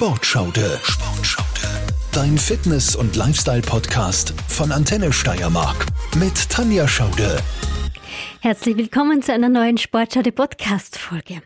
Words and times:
Sportschaude. 0.00 0.80
Sportschaude. 0.82 1.68
Dein 2.10 2.38
Fitness- 2.38 2.96
und 2.96 3.16
Lifestyle-Podcast 3.16 4.32
von 4.48 4.72
Antenne 4.72 5.12
Steiermark 5.12 5.84
mit 6.18 6.48
Tanja 6.48 6.88
Schaude. 6.88 7.36
Herzlich 8.40 8.78
willkommen 8.78 9.20
zu 9.20 9.34
einer 9.34 9.50
neuen 9.50 9.76
Sportschaude 9.76 10.32
Podcast-Folge. 10.32 11.42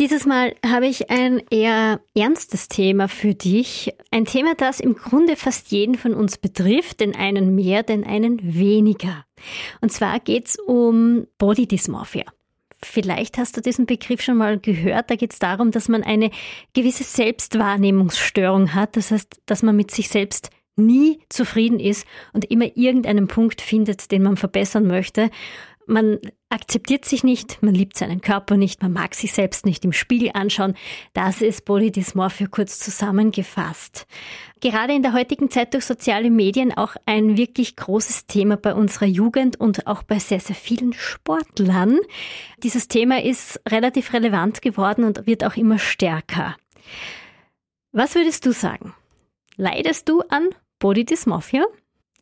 Dieses 0.00 0.24
Mal 0.24 0.54
habe 0.64 0.86
ich 0.86 1.10
ein 1.10 1.42
eher 1.50 2.00
ernstes 2.14 2.68
Thema 2.68 3.08
für 3.08 3.34
dich. 3.34 3.92
Ein 4.10 4.24
Thema, 4.24 4.54
das 4.54 4.80
im 4.80 4.94
Grunde 4.94 5.36
fast 5.36 5.70
jeden 5.70 5.96
von 5.96 6.14
uns 6.14 6.38
betrifft, 6.38 7.00
den 7.00 7.14
einen 7.14 7.54
mehr, 7.54 7.82
den 7.82 8.04
einen 8.04 8.54
weniger. 8.54 9.26
Und 9.82 9.92
zwar 9.92 10.18
geht 10.18 10.48
es 10.48 10.56
um 10.56 11.26
Body 11.36 11.68
Dysmorphia. 11.68 12.24
Vielleicht 12.84 13.38
hast 13.38 13.56
du 13.56 13.60
diesen 13.60 13.86
Begriff 13.86 14.20
schon 14.22 14.36
mal 14.36 14.58
gehört. 14.58 15.10
Da 15.10 15.16
geht 15.16 15.32
es 15.32 15.38
darum, 15.38 15.70
dass 15.70 15.88
man 15.88 16.02
eine 16.02 16.30
gewisse 16.74 17.04
Selbstwahrnehmungsstörung 17.04 18.74
hat. 18.74 18.96
Das 18.96 19.10
heißt, 19.10 19.40
dass 19.46 19.62
man 19.62 19.76
mit 19.76 19.90
sich 19.90 20.08
selbst 20.08 20.50
nie 20.76 21.20
zufrieden 21.28 21.78
ist 21.78 22.06
und 22.32 22.46
immer 22.46 22.76
irgendeinen 22.76 23.28
Punkt 23.28 23.60
findet, 23.60 24.10
den 24.10 24.22
man 24.22 24.36
verbessern 24.36 24.86
möchte. 24.86 25.30
Man 25.86 26.18
akzeptiert 26.48 27.04
sich 27.04 27.24
nicht, 27.24 27.62
man 27.62 27.74
liebt 27.74 27.96
seinen 27.96 28.20
Körper 28.20 28.56
nicht, 28.56 28.82
man 28.82 28.92
mag 28.92 29.14
sich 29.14 29.32
selbst 29.32 29.66
nicht 29.66 29.84
im 29.84 29.92
Spiegel 29.92 30.30
anschauen. 30.34 30.74
Das 31.12 31.42
ist 31.42 31.64
Polydysmorphia 31.64 32.46
kurz 32.46 32.78
zusammengefasst. 32.78 34.06
Gerade 34.60 34.94
in 34.94 35.02
der 35.02 35.12
heutigen 35.12 35.50
Zeit 35.50 35.74
durch 35.74 35.84
soziale 35.84 36.30
Medien 36.30 36.72
auch 36.72 36.94
ein 37.04 37.36
wirklich 37.36 37.74
großes 37.74 38.26
Thema 38.26 38.56
bei 38.56 38.74
unserer 38.74 39.06
Jugend 39.06 39.58
und 39.58 39.86
auch 39.86 40.02
bei 40.02 40.18
sehr, 40.18 40.40
sehr 40.40 40.56
vielen 40.56 40.92
Sportlern. 40.92 41.98
Dieses 42.62 42.86
Thema 42.86 43.22
ist 43.22 43.60
relativ 43.68 44.12
relevant 44.12 44.62
geworden 44.62 45.04
und 45.04 45.26
wird 45.26 45.44
auch 45.44 45.56
immer 45.56 45.78
stärker. 45.78 46.56
Was 47.90 48.14
würdest 48.14 48.46
du 48.46 48.52
sagen? 48.52 48.94
Leidest 49.56 50.08
du 50.08 50.20
an 50.28 50.50
Body? 50.78 51.06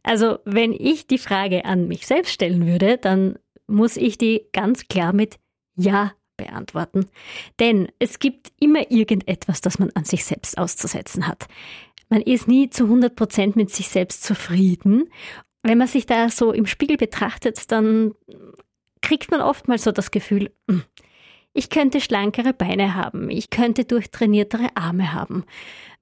Also, 0.02 0.38
wenn 0.44 0.72
ich 0.72 1.06
die 1.06 1.18
Frage 1.18 1.64
an 1.64 1.88
mich 1.88 2.06
selbst 2.06 2.32
stellen 2.32 2.66
würde, 2.66 2.96
dann 2.96 3.38
muss 3.70 3.96
ich 3.96 4.18
die 4.18 4.46
ganz 4.52 4.88
klar 4.88 5.12
mit 5.12 5.38
Ja 5.74 6.12
beantworten. 6.36 7.06
Denn 7.58 7.88
es 7.98 8.18
gibt 8.18 8.52
immer 8.58 8.90
irgendetwas, 8.90 9.60
das 9.60 9.78
man 9.78 9.90
an 9.94 10.04
sich 10.04 10.24
selbst 10.24 10.58
auszusetzen 10.58 11.26
hat. 11.26 11.46
Man 12.08 12.22
ist 12.22 12.48
nie 12.48 12.70
zu 12.70 12.84
100 12.84 13.14
Prozent 13.14 13.56
mit 13.56 13.70
sich 13.70 13.88
selbst 13.88 14.24
zufrieden. 14.24 15.10
Wenn 15.62 15.78
man 15.78 15.86
sich 15.86 16.06
da 16.06 16.28
so 16.28 16.52
im 16.52 16.66
Spiegel 16.66 16.96
betrachtet, 16.96 17.70
dann 17.70 18.14
kriegt 19.02 19.30
man 19.30 19.40
oftmals 19.40 19.84
so 19.84 19.92
das 19.92 20.10
Gefühl, 20.10 20.50
hm, 20.68 20.82
ich 21.52 21.68
könnte 21.68 22.00
schlankere 22.00 22.52
Beine 22.52 22.94
haben, 22.94 23.28
ich 23.28 23.50
könnte 23.50 23.84
durchtrainiertere 23.84 24.68
Arme 24.76 25.12
haben. 25.12 25.44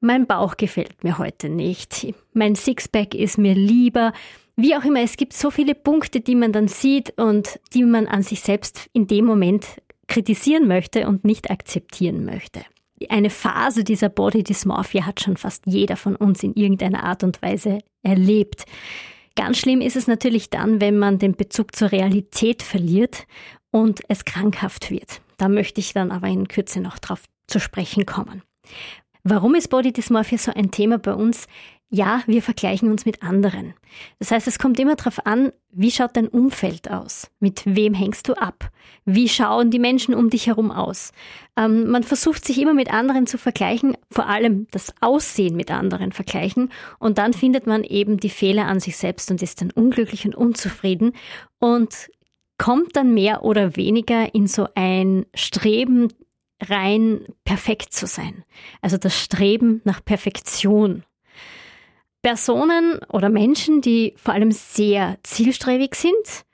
Mein 0.00 0.27
Bauch 0.27 0.56
gefällt 0.56 1.03
mir 1.05 1.19
heute 1.19 1.48
nicht, 1.48 2.14
mein 2.32 2.55
Sixpack 2.55 3.14
ist 3.14 3.38
mir 3.38 3.55
lieber, 3.55 4.12
wie 4.58 4.74
auch 4.76 4.84
immer, 4.84 5.00
es 5.00 5.16
gibt 5.16 5.32
so 5.32 5.52
viele 5.52 5.76
Punkte, 5.76 6.20
die 6.20 6.34
man 6.34 6.52
dann 6.52 6.66
sieht 6.66 7.16
und 7.16 7.60
die 7.74 7.84
man 7.84 8.08
an 8.08 8.22
sich 8.22 8.40
selbst 8.40 8.90
in 8.92 9.06
dem 9.06 9.24
Moment 9.24 9.64
kritisieren 10.08 10.66
möchte 10.66 11.06
und 11.06 11.24
nicht 11.24 11.48
akzeptieren 11.48 12.24
möchte. 12.24 12.62
Eine 13.08 13.30
Phase 13.30 13.84
dieser 13.84 14.08
Body 14.08 14.42
Dysmorphia 14.42 15.06
hat 15.06 15.20
schon 15.20 15.36
fast 15.36 15.62
jeder 15.66 15.96
von 15.96 16.16
uns 16.16 16.42
in 16.42 16.54
irgendeiner 16.54 17.04
Art 17.04 17.22
und 17.22 17.40
Weise 17.40 17.78
erlebt. 18.02 18.64
Ganz 19.36 19.58
schlimm 19.58 19.80
ist 19.80 19.94
es 19.94 20.08
natürlich 20.08 20.50
dann, 20.50 20.80
wenn 20.80 20.98
man 20.98 21.20
den 21.20 21.36
Bezug 21.36 21.76
zur 21.76 21.92
Realität 21.92 22.64
verliert 22.64 23.28
und 23.70 24.00
es 24.08 24.24
krankhaft 24.24 24.90
wird. 24.90 25.20
Da 25.36 25.48
möchte 25.48 25.80
ich 25.80 25.92
dann 25.92 26.10
aber 26.10 26.26
in 26.26 26.48
Kürze 26.48 26.80
noch 26.80 26.98
drauf 26.98 27.22
zu 27.46 27.60
sprechen 27.60 28.06
kommen. 28.06 28.42
Warum 29.22 29.54
ist 29.54 29.68
Body 29.68 29.92
Dysmorphia 29.92 30.38
so 30.38 30.52
ein 30.52 30.72
Thema 30.72 30.98
bei 30.98 31.14
uns? 31.14 31.46
Ja, 31.91 32.22
wir 32.27 32.42
vergleichen 32.42 32.91
uns 32.91 33.06
mit 33.06 33.22
anderen. 33.22 33.72
Das 34.19 34.31
heißt, 34.31 34.47
es 34.47 34.58
kommt 34.58 34.78
immer 34.78 34.94
darauf 34.94 35.25
an, 35.25 35.53
wie 35.70 35.91
schaut 35.91 36.17
dein 36.19 36.28
Umfeld 36.28 36.91
aus? 36.91 37.31
Mit 37.41 37.62
wem 37.65 37.94
hängst 37.94 38.28
du 38.28 38.34
ab? 38.34 38.71
Wie 39.06 39.26
schauen 39.26 39.71
die 39.71 39.78
Menschen 39.78 40.15
um 40.15 40.28
dich 40.28 40.48
herum 40.48 40.71
aus? 40.71 41.12
Ähm, 41.56 41.88
man 41.88 42.03
versucht 42.03 42.44
sich 42.44 42.60
immer 42.60 42.75
mit 42.75 42.93
anderen 42.93 43.27
zu 43.27 43.38
vergleichen, 43.38 43.97
vor 44.10 44.27
allem 44.27 44.66
das 44.71 44.93
Aussehen 45.00 45.56
mit 45.56 45.71
anderen 45.71 46.12
vergleichen 46.12 46.71
und 46.98 47.16
dann 47.16 47.32
findet 47.32 47.66
man 47.66 47.84
eben 47.84 48.19
die 48.19 48.28
Fehler 48.28 48.66
an 48.66 48.81
sich 48.81 48.98
selbst 48.98 49.31
und 49.31 49.43
ist 49.43 49.62
dann 49.62 49.71
unglücklich 49.71 50.27
und 50.27 50.34
unzufrieden 50.34 51.12
und 51.59 52.10
kommt 52.59 52.97
dann 52.97 53.15
mehr 53.15 53.44
oder 53.44 53.77
weniger 53.77 54.34
in 54.34 54.47
so 54.47 54.69
ein 54.75 55.25
Streben 55.34 56.09
rein, 56.60 57.25
perfekt 57.44 57.94
zu 57.94 58.06
sein. 58.06 58.44
Also 58.82 58.98
das 58.98 59.19
Streben 59.19 59.81
nach 59.84 60.04
Perfektion. 60.04 61.04
Personen 62.22 63.00
oder 63.08 63.28
Menschen, 63.28 63.80
die 63.80 64.14
vor 64.16 64.34
allem 64.34 64.50
sehr 64.52 65.18
zielstrebig 65.22 65.94
sind, 65.94 66.44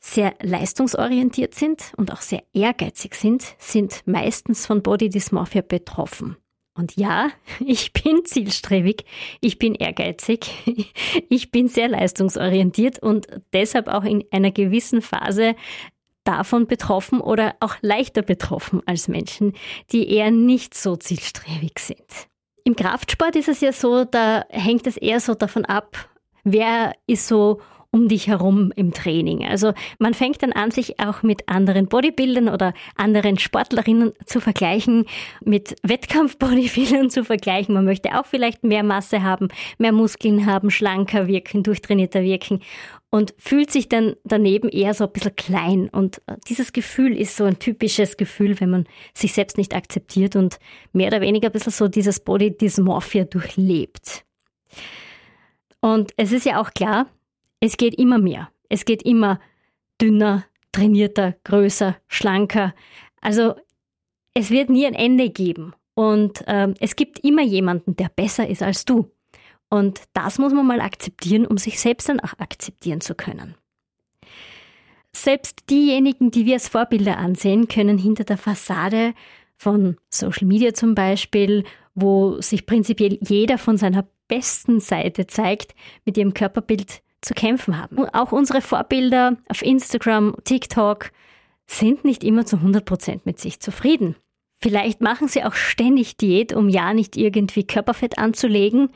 sehr 0.00 0.34
leistungsorientiert 0.42 1.54
sind 1.54 1.92
und 1.96 2.12
auch 2.12 2.20
sehr 2.20 2.42
ehrgeizig 2.52 3.14
sind, 3.14 3.54
sind 3.58 4.02
meistens 4.06 4.66
von 4.66 4.82
Body 4.82 5.08
Dysmorphia 5.08 5.62
betroffen. 5.62 6.36
Und 6.74 6.96
ja, 6.96 7.30
ich 7.64 7.92
bin 7.92 8.24
zielstrebig, 8.24 9.04
ich 9.40 9.58
bin 9.58 9.74
ehrgeizig, 9.74 10.50
ich 11.28 11.50
bin 11.50 11.68
sehr 11.68 11.88
leistungsorientiert 11.88 12.98
und 12.98 13.26
deshalb 13.52 13.88
auch 13.88 14.04
in 14.04 14.24
einer 14.30 14.50
gewissen 14.50 15.00
Phase 15.00 15.54
davon 16.24 16.66
betroffen 16.66 17.20
oder 17.20 17.54
auch 17.60 17.76
leichter 17.82 18.22
betroffen 18.22 18.82
als 18.86 19.08
Menschen, 19.08 19.52
die 19.92 20.10
eher 20.10 20.30
nicht 20.30 20.74
so 20.74 20.96
zielstrebig 20.96 21.78
sind. 21.78 22.28
Im 22.64 22.76
Kraftsport 22.76 23.36
ist 23.36 23.48
es 23.48 23.60
ja 23.60 23.72
so, 23.72 24.04
da 24.04 24.44
hängt 24.48 24.86
es 24.86 24.96
eher 24.96 25.20
so 25.20 25.34
davon 25.34 25.66
ab, 25.66 26.08
wer 26.44 26.94
ist 27.06 27.28
so 27.28 27.60
um 27.94 28.08
dich 28.08 28.26
herum 28.26 28.72
im 28.74 28.92
Training. 28.92 29.46
Also 29.46 29.72
man 30.00 30.14
fängt 30.14 30.42
dann 30.42 30.50
an, 30.50 30.72
sich 30.72 30.98
auch 30.98 31.22
mit 31.22 31.48
anderen 31.48 31.86
Bodybuildern 31.86 32.48
oder 32.48 32.74
anderen 32.96 33.38
Sportlerinnen 33.38 34.12
zu 34.26 34.40
vergleichen, 34.40 35.06
mit 35.44 35.76
Wettkampf-Bodybuildern 35.84 37.08
zu 37.10 37.24
vergleichen. 37.24 37.72
Man 37.72 37.84
möchte 37.84 38.18
auch 38.18 38.26
vielleicht 38.26 38.64
mehr 38.64 38.82
Masse 38.82 39.22
haben, 39.22 39.46
mehr 39.78 39.92
Muskeln 39.92 40.44
haben, 40.44 40.72
schlanker 40.72 41.28
wirken, 41.28 41.62
durchtrainierter 41.62 42.24
wirken 42.24 42.62
und 43.10 43.32
fühlt 43.38 43.70
sich 43.70 43.88
dann 43.88 44.16
daneben 44.24 44.68
eher 44.70 44.92
so 44.92 45.04
ein 45.04 45.12
bisschen 45.12 45.36
klein. 45.36 45.88
Und 45.88 46.20
dieses 46.48 46.72
Gefühl 46.72 47.16
ist 47.16 47.36
so 47.36 47.44
ein 47.44 47.60
typisches 47.60 48.16
Gefühl, 48.16 48.58
wenn 48.60 48.70
man 48.70 48.86
sich 49.14 49.34
selbst 49.34 49.56
nicht 49.56 49.72
akzeptiert 49.72 50.34
und 50.34 50.58
mehr 50.92 51.06
oder 51.06 51.20
weniger 51.20 51.48
ein 51.48 51.52
bisschen 51.52 51.70
so 51.70 51.86
dieses 51.86 52.18
Body 52.18 52.58
Dysmorphia 52.58 53.22
durchlebt. 53.22 54.24
Und 55.78 56.10
es 56.16 56.32
ist 56.32 56.44
ja 56.44 56.60
auch 56.60 56.72
klar, 56.72 57.06
es 57.64 57.78
geht 57.78 57.94
immer 57.94 58.18
mehr. 58.18 58.50
Es 58.68 58.84
geht 58.84 59.02
immer 59.02 59.40
dünner, 60.00 60.44
trainierter, 60.72 61.34
größer, 61.44 61.96
schlanker. 62.08 62.74
Also 63.22 63.54
es 64.34 64.50
wird 64.50 64.68
nie 64.68 64.86
ein 64.86 64.94
Ende 64.94 65.30
geben. 65.30 65.72
Und 65.94 66.44
ähm, 66.46 66.74
es 66.80 66.94
gibt 66.94 67.20
immer 67.20 67.42
jemanden, 67.42 67.96
der 67.96 68.10
besser 68.14 68.46
ist 68.48 68.62
als 68.62 68.84
du. 68.84 69.10
Und 69.70 70.02
das 70.12 70.38
muss 70.38 70.52
man 70.52 70.66
mal 70.66 70.80
akzeptieren, 70.80 71.46
um 71.46 71.56
sich 71.56 71.80
selbst 71.80 72.08
dann 72.08 72.20
auch 72.20 72.38
akzeptieren 72.38 73.00
zu 73.00 73.14
können. 73.14 73.54
Selbst 75.12 75.70
diejenigen, 75.70 76.30
die 76.30 76.44
wir 76.44 76.54
als 76.54 76.68
Vorbilder 76.68 77.16
ansehen, 77.16 77.68
können 77.68 77.96
hinter 77.96 78.24
der 78.24 78.36
Fassade 78.36 79.14
von 79.56 79.96
Social 80.10 80.46
Media 80.46 80.74
zum 80.74 80.94
Beispiel, 80.94 81.64
wo 81.94 82.40
sich 82.40 82.66
prinzipiell 82.66 83.18
jeder 83.22 83.56
von 83.56 83.78
seiner 83.78 84.06
besten 84.28 84.80
Seite 84.80 85.26
zeigt, 85.28 85.74
mit 86.04 86.18
ihrem 86.18 86.34
Körperbild 86.34 87.00
zu 87.24 87.34
kämpfen 87.34 87.80
haben. 87.80 87.98
Auch 88.10 88.32
unsere 88.32 88.60
Vorbilder 88.60 89.36
auf 89.48 89.62
Instagram, 89.62 90.36
TikTok 90.44 91.10
sind 91.66 92.04
nicht 92.04 92.24
immer 92.24 92.44
zu 92.44 92.56
100 92.56 92.84
Prozent 92.84 93.26
mit 93.26 93.40
sich 93.40 93.60
zufrieden. 93.60 94.16
Vielleicht 94.60 95.00
machen 95.00 95.28
sie 95.28 95.44
auch 95.44 95.54
ständig 95.54 96.16
Diät, 96.16 96.52
um 96.52 96.68
ja 96.68 96.94
nicht 96.94 97.16
irgendwie 97.16 97.66
Körperfett 97.66 98.18
anzulegen 98.18 98.90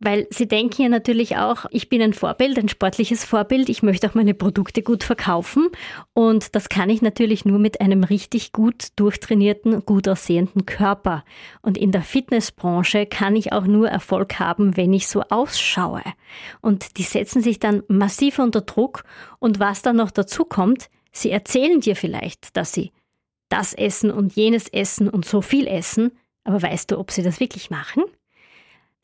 weil 0.00 0.28
sie 0.30 0.46
denken 0.46 0.82
ja 0.82 0.88
natürlich 0.88 1.36
auch, 1.36 1.66
ich 1.70 1.88
bin 1.88 2.00
ein 2.00 2.12
Vorbild, 2.12 2.58
ein 2.58 2.68
sportliches 2.68 3.24
Vorbild, 3.24 3.68
ich 3.68 3.82
möchte 3.82 4.08
auch 4.08 4.14
meine 4.14 4.34
Produkte 4.34 4.82
gut 4.82 5.02
verkaufen 5.02 5.68
und 6.14 6.54
das 6.54 6.68
kann 6.68 6.88
ich 6.88 7.02
natürlich 7.02 7.44
nur 7.44 7.58
mit 7.58 7.80
einem 7.80 8.04
richtig 8.04 8.52
gut 8.52 8.88
durchtrainierten, 8.96 9.84
gut 9.84 10.08
aussehenden 10.08 10.66
Körper. 10.66 11.24
Und 11.62 11.76
in 11.76 11.90
der 11.90 12.02
Fitnessbranche 12.02 13.06
kann 13.06 13.34
ich 13.34 13.52
auch 13.52 13.66
nur 13.66 13.88
Erfolg 13.88 14.38
haben, 14.38 14.76
wenn 14.76 14.92
ich 14.92 15.08
so 15.08 15.22
ausschaue. 15.22 16.02
Und 16.60 16.96
die 16.98 17.02
setzen 17.02 17.42
sich 17.42 17.58
dann 17.58 17.82
massiv 17.88 18.38
unter 18.38 18.60
Druck 18.60 19.02
und 19.40 19.58
was 19.58 19.82
dann 19.82 19.96
noch 19.96 20.12
dazu 20.12 20.44
kommt, 20.44 20.90
sie 21.10 21.30
erzählen 21.30 21.80
dir 21.80 21.96
vielleicht, 21.96 22.56
dass 22.56 22.72
sie 22.72 22.92
das 23.48 23.74
essen 23.74 24.10
und 24.10 24.34
jenes 24.36 24.68
essen 24.68 25.08
und 25.08 25.24
so 25.24 25.40
viel 25.40 25.66
essen, 25.66 26.12
aber 26.44 26.62
weißt 26.62 26.90
du, 26.90 26.98
ob 26.98 27.10
sie 27.10 27.22
das 27.22 27.40
wirklich 27.40 27.70
machen? 27.70 28.04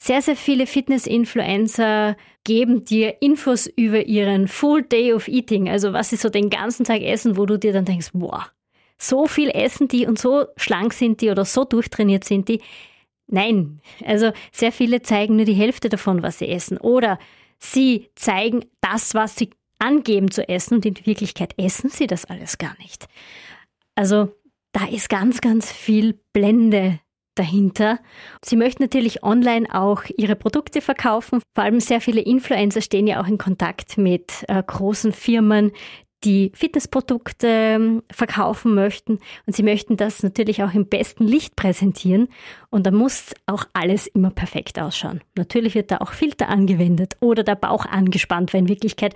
Sehr, 0.04 0.20
sehr 0.20 0.36
viele 0.36 0.66
Fitness-Influencer 0.66 2.18
geben 2.44 2.84
dir 2.84 3.22
Infos 3.22 3.66
über 3.66 4.04
ihren 4.04 4.48
Full 4.48 4.82
Day 4.82 5.14
of 5.14 5.28
Eating, 5.28 5.70
also 5.70 5.94
was 5.94 6.10
sie 6.10 6.16
so 6.16 6.28
den 6.28 6.50
ganzen 6.50 6.84
Tag 6.84 7.00
essen, 7.00 7.38
wo 7.38 7.46
du 7.46 7.58
dir 7.58 7.72
dann 7.72 7.86
denkst, 7.86 8.10
boah, 8.12 8.46
so 8.98 9.26
viel 9.26 9.48
essen 9.48 9.88
die 9.88 10.04
und 10.04 10.18
so 10.18 10.44
schlank 10.58 10.92
sind 10.92 11.22
die 11.22 11.30
oder 11.30 11.46
so 11.46 11.64
durchtrainiert 11.64 12.22
sind 12.22 12.48
die. 12.48 12.60
Nein, 13.28 13.80
also 14.04 14.32
sehr 14.52 14.72
viele 14.72 15.00
zeigen 15.00 15.36
nur 15.36 15.46
die 15.46 15.54
Hälfte 15.54 15.88
davon, 15.88 16.22
was 16.22 16.38
sie 16.38 16.48
essen. 16.48 16.76
Oder 16.76 17.18
sie 17.58 18.10
zeigen 18.14 18.66
das, 18.82 19.14
was 19.14 19.36
sie 19.36 19.52
angeben 19.78 20.30
zu 20.30 20.46
essen 20.46 20.74
und 20.74 20.84
in 20.84 21.06
Wirklichkeit 21.06 21.54
essen 21.56 21.88
sie 21.88 22.06
das 22.06 22.26
alles 22.26 22.58
gar 22.58 22.76
nicht. 22.76 23.06
Also 23.94 24.34
da 24.72 24.84
ist 24.84 25.08
ganz, 25.08 25.40
ganz 25.40 25.72
viel 25.72 26.20
Blende 26.34 27.00
dahinter. 27.34 27.98
Sie 28.44 28.56
möchten 28.56 28.82
natürlich 28.82 29.22
online 29.22 29.66
auch 29.72 30.02
ihre 30.16 30.36
Produkte 30.36 30.80
verkaufen. 30.80 31.40
Vor 31.54 31.64
allem 31.64 31.80
sehr 31.80 32.00
viele 32.00 32.20
Influencer 32.20 32.80
stehen 32.80 33.06
ja 33.06 33.22
auch 33.22 33.26
in 33.26 33.38
Kontakt 33.38 33.98
mit 33.98 34.44
äh, 34.48 34.62
großen 34.62 35.12
Firmen, 35.12 35.72
die 36.24 36.52
Fitnessprodukte 36.54 37.46
ähm, 37.46 38.02
verkaufen 38.10 38.74
möchten. 38.74 39.18
Und 39.46 39.54
sie 39.54 39.62
möchten 39.62 39.96
das 39.96 40.22
natürlich 40.22 40.62
auch 40.62 40.72
im 40.72 40.86
besten 40.86 41.24
Licht 41.24 41.56
präsentieren. 41.56 42.28
Und 42.70 42.86
da 42.86 42.90
muss 42.90 43.34
auch 43.46 43.64
alles 43.72 44.06
immer 44.06 44.30
perfekt 44.30 44.78
ausschauen. 44.78 45.20
Natürlich 45.36 45.74
wird 45.74 45.90
da 45.90 45.98
auch 45.98 46.12
Filter 46.12 46.48
angewendet 46.48 47.16
oder 47.20 47.42
der 47.42 47.56
Bauch 47.56 47.84
angespannt, 47.86 48.52
weil 48.52 48.62
in 48.62 48.68
Wirklichkeit 48.68 49.14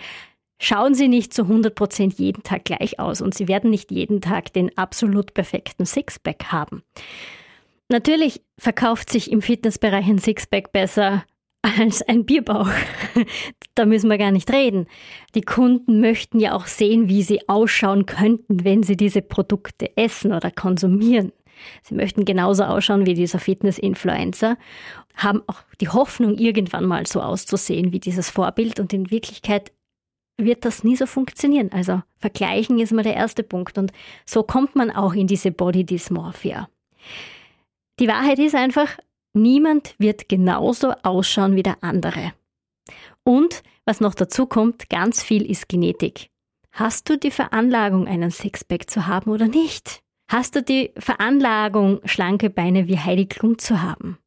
schauen 0.61 0.95
sie 0.95 1.09
nicht 1.09 1.33
zu 1.33 1.43
100 1.43 1.75
Prozent 1.75 2.15
jeden 2.19 2.43
Tag 2.43 2.65
gleich 2.65 2.99
aus 2.99 3.21
und 3.21 3.35
sie 3.35 3.49
werden 3.49 3.71
nicht 3.71 3.91
jeden 3.91 4.21
Tag 4.21 4.53
den 4.53 4.77
absolut 4.77 5.35
perfekten 5.35 5.87
Sixpack 5.87 6.47
haben. 6.53 6.83
Natürlich 7.89 8.43
verkauft 8.59 9.11
sich 9.11 9.31
im 9.31 9.41
Fitnessbereich 9.41 10.07
ein 10.07 10.19
Sixpack 10.19 10.73
besser 10.73 11.25
als 11.63 12.03
ein 12.03 12.25
Bierbauch. 12.25 12.71
da 13.75 13.87
müssen 13.87 14.11
wir 14.11 14.19
gar 14.19 14.31
nicht 14.31 14.51
reden. 14.53 14.87
Die 15.35 15.43
Kunden 15.43 16.01
möchten 16.01 16.39
ja 16.39 16.55
auch 16.55 16.67
sehen, 16.67 17.09
wie 17.09 17.23
sie 17.23 17.49
ausschauen 17.49 18.07
könnten, 18.07 18.65
wenn 18.65 18.83
sie 18.83 18.97
diese 18.97 19.23
Produkte 19.23 19.97
essen 19.97 20.33
oder 20.33 20.51
konsumieren. 20.51 21.33
Sie 21.83 21.95
möchten 21.95 22.25
genauso 22.25 22.65
ausschauen 22.65 23.07
wie 23.07 23.15
dieser 23.15 23.41
Fitness-Influencer, 23.41 24.57
haben 25.17 25.43
auch 25.49 25.63
die 25.81 25.89
Hoffnung, 25.89 26.37
irgendwann 26.39 26.85
mal 26.85 27.07
so 27.07 27.21
auszusehen 27.21 27.93
wie 27.93 27.99
dieses 27.99 28.31
Vorbild 28.31 28.79
und 28.79 28.93
in 28.93 29.11
Wirklichkeit 29.11 29.73
wird 30.41 30.65
das 30.65 30.85
nie 30.85 30.95
so 30.95 31.07
funktionieren. 31.07 31.73
Also 31.73 32.03
vergleichen 32.19 32.79
ist 32.79 32.93
mal 32.93 33.03
der 33.03 33.17
erste 33.17 33.43
Punkt 33.43 33.77
und 33.77 33.93
so 34.25 34.45
kommt 34.45 34.77
man 34.77 34.93
auch 34.93 35.15
in 35.15 35.27
diese 35.27 35.51
Body 35.51 35.85
Dysmorphia. 35.85 36.69
Die 37.99 38.07
Wahrheit 38.07 38.39
ist 38.39 38.55
einfach, 38.55 38.99
niemand 39.33 39.95
wird 39.99 40.29
genauso 40.29 40.93
ausschauen 41.03 41.57
wie 41.57 41.63
der 41.63 41.83
andere. 41.83 42.33
Und 43.25 43.63
was 43.85 44.01
noch 44.01 44.15
dazu 44.15 44.47
kommt, 44.47 44.89
ganz 44.89 45.23
viel 45.23 45.49
ist 45.49 45.69
Genetik. 45.69 46.31
Hast 46.73 47.09
du 47.09 47.19
die 47.19 47.31
Veranlagung, 47.31 48.07
einen 48.07 48.31
Sixpack 48.31 48.89
zu 48.89 49.07
haben 49.07 49.31
oder 49.31 49.49
nicht? 49.49 50.01
Hast 50.31 50.55
du 50.55 50.63
die 50.63 50.93
Veranlagung, 50.97 52.01
schlanke 52.05 52.51
Beine 52.51 52.87
wie 52.87 52.99
Heidi 52.99 53.27
Klum 53.27 53.59
zu 53.59 53.83
haben? 53.83 54.19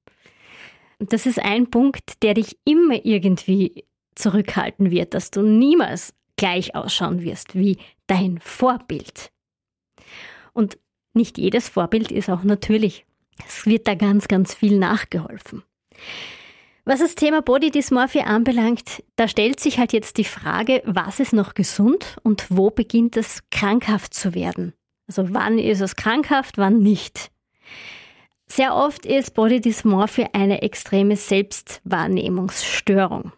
Das 0.99 1.25
ist 1.25 1.39
ein 1.39 1.69
Punkt, 1.69 2.21
der 2.23 2.33
dich 2.33 2.57
immer 2.65 3.05
irgendwie 3.05 3.85
zurückhalten 4.15 4.91
wird, 4.91 5.13
dass 5.13 5.31
du 5.31 5.41
niemals 5.41 6.13
gleich 6.35 6.75
ausschauen 6.75 7.21
wirst 7.23 7.55
wie 7.55 7.77
dein 8.07 8.39
Vorbild. 8.39 9.31
Und 10.53 10.77
nicht 11.13 11.37
jedes 11.37 11.69
Vorbild 11.69 12.11
ist 12.11 12.29
auch 12.29 12.43
natürlich. 12.43 13.05
Es 13.47 13.65
wird 13.65 13.87
da 13.87 13.95
ganz, 13.95 14.27
ganz 14.27 14.53
viel 14.53 14.77
nachgeholfen. 14.77 15.63
Was 16.83 16.99
das 16.99 17.15
Thema 17.15 17.41
Body 17.41 17.69
Dysmorphia 17.69 18.23
anbelangt, 18.23 19.03
da 19.15 19.27
stellt 19.27 19.59
sich 19.59 19.77
halt 19.77 19.93
jetzt 19.93 20.17
die 20.17 20.23
Frage, 20.23 20.81
was 20.85 21.19
ist 21.19 21.31
noch 21.31 21.53
gesund 21.53 22.17
und 22.23 22.47
wo 22.49 22.71
beginnt 22.71 23.17
es 23.17 23.43
krankhaft 23.51 24.13
zu 24.13 24.33
werden? 24.33 24.73
Also 25.07 25.33
wann 25.33 25.59
ist 25.59 25.81
es 25.81 25.95
krankhaft, 25.95 26.57
wann 26.57 26.79
nicht? 26.79 27.31
Sehr 28.47 28.75
oft 28.75 29.05
ist 29.05 29.35
Body 29.35 29.61
Dysmorphia 29.61 30.29
eine 30.33 30.63
extreme 30.63 31.15
Selbstwahrnehmungsstörung. 31.15 33.31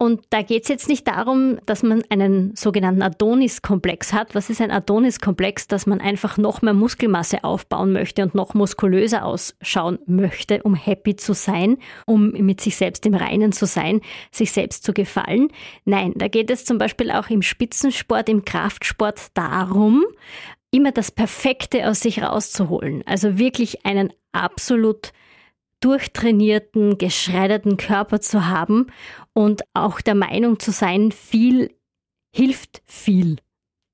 Und 0.00 0.22
da 0.30 0.42
geht 0.42 0.62
es 0.62 0.68
jetzt 0.68 0.88
nicht 0.88 1.08
darum, 1.08 1.58
dass 1.66 1.82
man 1.82 2.04
einen 2.08 2.54
sogenannten 2.54 3.02
Adonis-Komplex 3.02 4.12
hat. 4.12 4.36
Was 4.36 4.48
ist 4.48 4.60
ein 4.60 4.70
Adonis-Komplex? 4.70 5.66
Dass 5.66 5.86
man 5.86 6.00
einfach 6.00 6.38
noch 6.38 6.62
mehr 6.62 6.72
Muskelmasse 6.72 7.42
aufbauen 7.42 7.92
möchte 7.92 8.22
und 8.22 8.32
noch 8.32 8.54
muskulöser 8.54 9.24
ausschauen 9.24 9.98
möchte, 10.06 10.62
um 10.62 10.76
happy 10.76 11.16
zu 11.16 11.34
sein, 11.34 11.78
um 12.06 12.30
mit 12.30 12.60
sich 12.60 12.76
selbst 12.76 13.06
im 13.06 13.14
Reinen 13.14 13.50
zu 13.50 13.66
sein, 13.66 14.00
sich 14.30 14.52
selbst 14.52 14.84
zu 14.84 14.92
gefallen. 14.92 15.48
Nein, 15.84 16.12
da 16.14 16.28
geht 16.28 16.48
es 16.48 16.64
zum 16.64 16.78
Beispiel 16.78 17.10
auch 17.10 17.28
im 17.28 17.42
Spitzensport, 17.42 18.28
im 18.28 18.44
Kraftsport 18.44 19.26
darum, 19.34 20.04
immer 20.70 20.92
das 20.92 21.10
Perfekte 21.10 21.88
aus 21.88 22.00
sich 22.00 22.22
rauszuholen. 22.22 23.02
Also 23.04 23.36
wirklich 23.36 23.84
einen 23.84 24.12
absolut 24.30 25.12
durchtrainierten, 25.80 26.98
geschredderten 26.98 27.76
Körper 27.76 28.20
zu 28.20 28.46
haben 28.46 28.86
und 29.32 29.62
auch 29.74 30.00
der 30.00 30.14
Meinung 30.14 30.58
zu 30.58 30.70
sein, 30.72 31.12
viel 31.12 31.74
hilft 32.34 32.82
viel. 32.86 33.36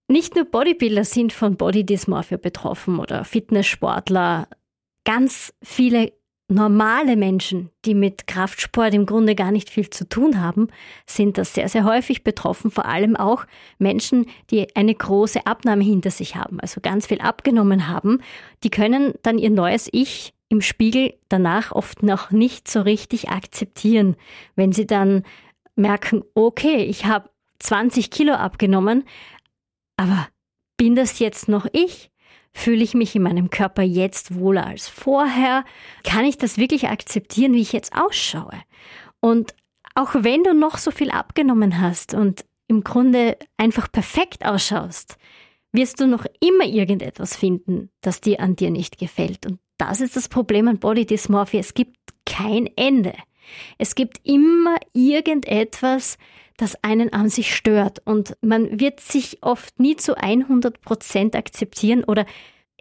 Nicht 0.08 0.34
nur 0.34 0.44
Bodybuilder 0.44 1.04
sind 1.04 1.32
von 1.32 1.56
Body 1.56 1.84
Dysmorphia 1.84 2.36
betroffen 2.36 2.98
oder 2.98 3.24
Fitnesssportler. 3.24 4.48
Ganz 5.04 5.54
viele 5.62 6.12
normale 6.48 7.16
Menschen, 7.16 7.70
die 7.84 7.94
mit 7.94 8.26
Kraftsport 8.26 8.92
im 8.92 9.06
Grunde 9.06 9.34
gar 9.34 9.50
nicht 9.50 9.70
viel 9.70 9.88
zu 9.88 10.06
tun 10.06 10.40
haben, 10.40 10.68
sind 11.06 11.38
das 11.38 11.54
sehr, 11.54 11.68
sehr 11.68 11.84
häufig 11.84 12.22
betroffen. 12.22 12.70
Vor 12.70 12.84
allem 12.84 13.16
auch 13.16 13.46
Menschen, 13.78 14.26
die 14.50 14.74
eine 14.76 14.94
große 14.94 15.46
Abnahme 15.46 15.84
hinter 15.84 16.10
sich 16.10 16.36
haben, 16.36 16.60
also 16.60 16.80
ganz 16.82 17.06
viel 17.06 17.20
abgenommen 17.20 17.88
haben. 17.88 18.20
Die 18.62 18.70
können 18.70 19.14
dann 19.22 19.38
ihr 19.38 19.50
neues 19.50 19.88
Ich 19.90 20.34
im 20.54 20.60
Spiegel 20.60 21.14
danach 21.28 21.72
oft 21.72 22.02
noch 22.02 22.30
nicht 22.30 22.68
so 22.68 22.80
richtig 22.80 23.28
akzeptieren, 23.28 24.16
wenn 24.56 24.72
sie 24.72 24.86
dann 24.86 25.24
merken, 25.76 26.22
okay, 26.34 26.84
ich 26.84 27.04
habe 27.04 27.28
20 27.58 28.10
Kilo 28.10 28.34
abgenommen, 28.34 29.04
aber 29.96 30.28
bin 30.76 30.94
das 30.94 31.18
jetzt 31.18 31.48
noch 31.48 31.66
ich? 31.72 32.10
Fühle 32.52 32.84
ich 32.84 32.94
mich 32.94 33.16
in 33.16 33.22
meinem 33.22 33.50
Körper 33.50 33.82
jetzt 33.82 34.36
wohler 34.36 34.66
als 34.66 34.88
vorher? 34.88 35.64
Kann 36.04 36.24
ich 36.24 36.38
das 36.38 36.56
wirklich 36.56 36.88
akzeptieren, 36.88 37.52
wie 37.52 37.60
ich 37.60 37.72
jetzt 37.72 37.96
ausschaue? 37.96 38.62
Und 39.20 39.54
auch 39.96 40.10
wenn 40.14 40.44
du 40.44 40.54
noch 40.54 40.78
so 40.78 40.92
viel 40.92 41.10
abgenommen 41.10 41.80
hast 41.80 42.14
und 42.14 42.44
im 42.68 42.84
Grunde 42.84 43.36
einfach 43.56 43.90
perfekt 43.90 44.44
ausschaust, 44.44 45.16
wirst 45.72 46.00
du 46.00 46.06
noch 46.06 46.24
immer 46.40 46.64
irgendetwas 46.64 47.36
finden, 47.36 47.90
das 48.00 48.20
dir 48.20 48.38
an 48.40 48.54
dir 48.54 48.70
nicht 48.70 48.98
gefällt. 48.98 49.46
Und 49.46 49.58
das 49.78 50.00
ist 50.00 50.16
das 50.16 50.28
Problem 50.28 50.68
an 50.68 50.78
Body 50.78 51.06
Dysmorphia. 51.06 51.60
Es 51.60 51.74
gibt 51.74 51.96
kein 52.26 52.68
Ende. 52.76 53.14
Es 53.78 53.94
gibt 53.94 54.20
immer 54.24 54.76
irgendetwas, 54.92 56.16
das 56.56 56.82
einen 56.82 57.12
an 57.12 57.28
sich 57.28 57.54
stört 57.54 58.00
und 58.04 58.36
man 58.40 58.80
wird 58.80 59.00
sich 59.00 59.42
oft 59.42 59.78
nie 59.80 59.96
zu 59.96 60.16
100 60.16 60.80
Prozent 60.80 61.34
akzeptieren 61.36 62.04
oder 62.04 62.26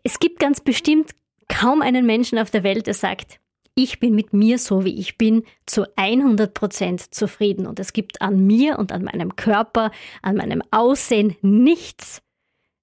es 0.03 0.20
gibt 0.20 0.39
ganz 0.39 0.62
bestimmt 0.62 1.15
kaum 1.48 1.82
einen 1.82 2.06
Menschen 2.06 2.38
auf 2.38 2.51
der 2.51 2.63
Welt, 2.63 2.88
der 2.88 2.94
sagt, 2.94 3.39
ich 3.75 4.00
bin 4.00 4.13
mit 4.13 4.34
mir 4.34 4.60
so 4.60 4.86
wie 4.86 5.00
ich 5.00 5.17
bin 5.17 5.44
zu 5.65 5.86
100 5.96 6.53
Prozent 6.53 7.13
zufrieden 7.13 7.65
und 7.65 7.79
es 7.79 7.94
gibt 7.94 8.22
an 8.22 8.46
mir 8.46 8.77
und 8.77 8.91
an 8.91 9.03
meinem 9.03 9.36
Körper, 9.36 9.91
an 10.22 10.36
meinem 10.36 10.62
Aussehen 10.70 11.36
nichts, 11.41 12.22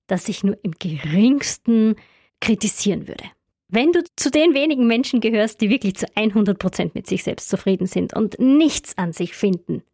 das 0.08 0.28
ich 0.28 0.42
nur 0.42 0.58
im 0.64 0.73
geringsten 0.73 1.94
kritisieren 2.40 3.06
würde. 3.06 3.25
Wenn 3.72 3.92
du 3.92 4.02
zu 4.16 4.30
den 4.30 4.52
wenigen 4.54 4.86
Menschen 4.86 5.20
gehörst, 5.20 5.60
die 5.60 5.70
wirklich 5.70 5.94
zu 5.94 6.06
100 6.16 6.58
Prozent 6.58 6.94
mit 6.96 7.06
sich 7.06 7.22
selbst 7.22 7.48
zufrieden 7.48 7.86
sind 7.86 8.14
und 8.14 8.38
nichts 8.40 8.98
an 8.98 9.12
sich 9.12 9.34
finden, 9.34 9.84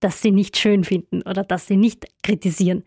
das 0.00 0.22
sie 0.22 0.30
nicht 0.30 0.56
schön 0.56 0.82
finden 0.82 1.20
oder 1.22 1.44
das 1.44 1.66
sie 1.66 1.76
nicht 1.76 2.06
kritisieren, 2.22 2.84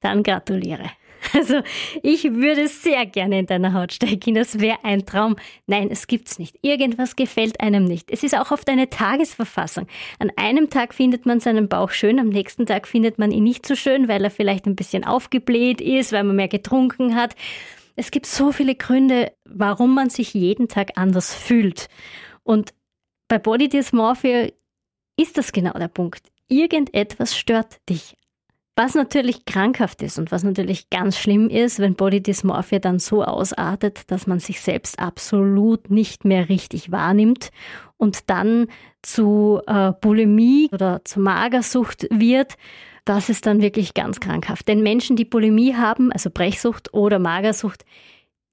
dann 0.00 0.22
gratuliere. 0.22 0.90
Also 1.32 1.62
ich 2.02 2.24
würde 2.24 2.68
sehr 2.68 3.06
gerne 3.06 3.38
in 3.38 3.46
deiner 3.46 3.72
Haut 3.72 3.94
stecken. 3.94 4.34
Das 4.34 4.60
wäre 4.60 4.84
ein 4.84 5.06
Traum. 5.06 5.36
Nein, 5.66 5.88
es 5.90 6.06
gibt's 6.06 6.38
nicht. 6.38 6.58
Irgendwas 6.60 7.16
gefällt 7.16 7.60
einem 7.60 7.86
nicht. 7.86 8.10
Es 8.10 8.22
ist 8.22 8.36
auch 8.36 8.50
oft 8.50 8.68
eine 8.68 8.90
Tagesverfassung. 8.90 9.86
An 10.18 10.30
einem 10.36 10.68
Tag 10.68 10.92
findet 10.92 11.24
man 11.24 11.40
seinen 11.40 11.68
Bauch 11.68 11.90
schön, 11.90 12.18
am 12.18 12.28
nächsten 12.28 12.66
Tag 12.66 12.86
findet 12.86 13.18
man 13.18 13.32
ihn 13.32 13.44
nicht 13.44 13.64
so 13.64 13.74
schön, 13.74 14.06
weil 14.06 14.22
er 14.22 14.30
vielleicht 14.30 14.66
ein 14.66 14.76
bisschen 14.76 15.04
aufgebläht 15.04 15.80
ist, 15.80 16.12
weil 16.12 16.24
man 16.24 16.36
mehr 16.36 16.48
getrunken 16.48 17.14
hat. 17.14 17.34
Es 17.96 18.10
gibt 18.10 18.26
so 18.26 18.52
viele 18.52 18.74
Gründe, 18.74 19.32
warum 19.44 19.94
man 19.94 20.10
sich 20.10 20.34
jeden 20.34 20.68
Tag 20.68 20.92
anders 20.96 21.34
fühlt. 21.34 21.88
Und 22.42 22.74
bei 23.28 23.38
Body 23.38 23.68
Dysmorphia 23.68 24.50
ist 25.16 25.38
das 25.38 25.52
genau 25.52 25.72
der 25.78 25.88
Punkt. 25.88 26.30
Irgendetwas 26.48 27.36
stört 27.36 27.78
dich. 27.88 28.16
Was 28.76 28.96
natürlich 28.96 29.44
krankhaft 29.44 30.02
ist 30.02 30.18
und 30.18 30.32
was 30.32 30.42
natürlich 30.42 30.90
ganz 30.90 31.16
schlimm 31.16 31.48
ist, 31.48 31.78
wenn 31.78 31.94
Body 31.94 32.20
Dysmorphia 32.20 32.80
dann 32.80 32.98
so 32.98 33.22
ausartet, 33.22 34.10
dass 34.10 34.26
man 34.26 34.40
sich 34.40 34.60
selbst 34.60 34.98
absolut 34.98 35.90
nicht 35.90 36.24
mehr 36.24 36.48
richtig 36.48 36.90
wahrnimmt 36.90 37.50
und 37.98 38.28
dann 38.30 38.66
zu 39.02 39.60
äh, 39.68 39.92
Bulimie 40.00 40.70
oder 40.72 41.02
zu 41.04 41.20
Magersucht 41.20 42.08
wird, 42.10 42.54
das 43.04 43.28
ist 43.28 43.46
dann 43.46 43.62
wirklich 43.62 43.94
ganz 43.94 44.18
krankhaft. 44.18 44.66
Denn 44.66 44.82
Menschen, 44.82 45.14
die 45.14 45.24
Bulimie 45.26 45.76
haben, 45.76 46.10
also 46.10 46.30
Brechsucht 46.30 46.92
oder 46.92 47.20
Magersucht, 47.20 47.84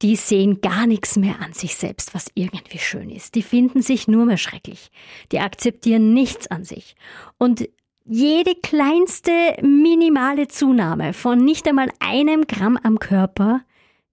die 0.04 0.16
sehen 0.16 0.62
gar 0.62 0.88
nichts 0.88 1.16
mehr 1.18 1.42
an 1.42 1.54
sich 1.54 1.76
selbst, 1.76 2.14
was 2.14 2.32
irgendwie 2.34 2.80
schön 2.80 3.10
ist. 3.10 3.36
Die 3.36 3.44
finden 3.44 3.82
sich 3.82 4.08
nur 4.08 4.26
mehr 4.26 4.38
schrecklich. 4.38 4.90
Die 5.32 5.40
akzeptieren 5.40 6.14
nichts 6.14 6.48
an 6.48 6.64
sich. 6.64 6.96
Und 7.38 7.70
jede 8.14 8.56
kleinste 8.56 9.32
minimale 9.62 10.50
Zunahme 10.50 11.14
von 11.14 11.38
nicht 11.38 11.66
einmal 11.66 11.90
einem 12.00 12.46
Gramm 12.46 12.78
am 12.84 13.00
Körper 13.00 13.62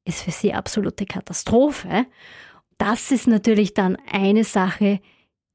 ist 0.05 0.23
für 0.23 0.31
sie 0.31 0.55
absolute 0.55 1.05
Katastrophe. 1.05 2.07
Das 2.79 3.11
ist 3.11 3.27
natürlich 3.27 3.75
dann 3.75 3.99
eine 4.09 4.45
Sache, 4.45 5.01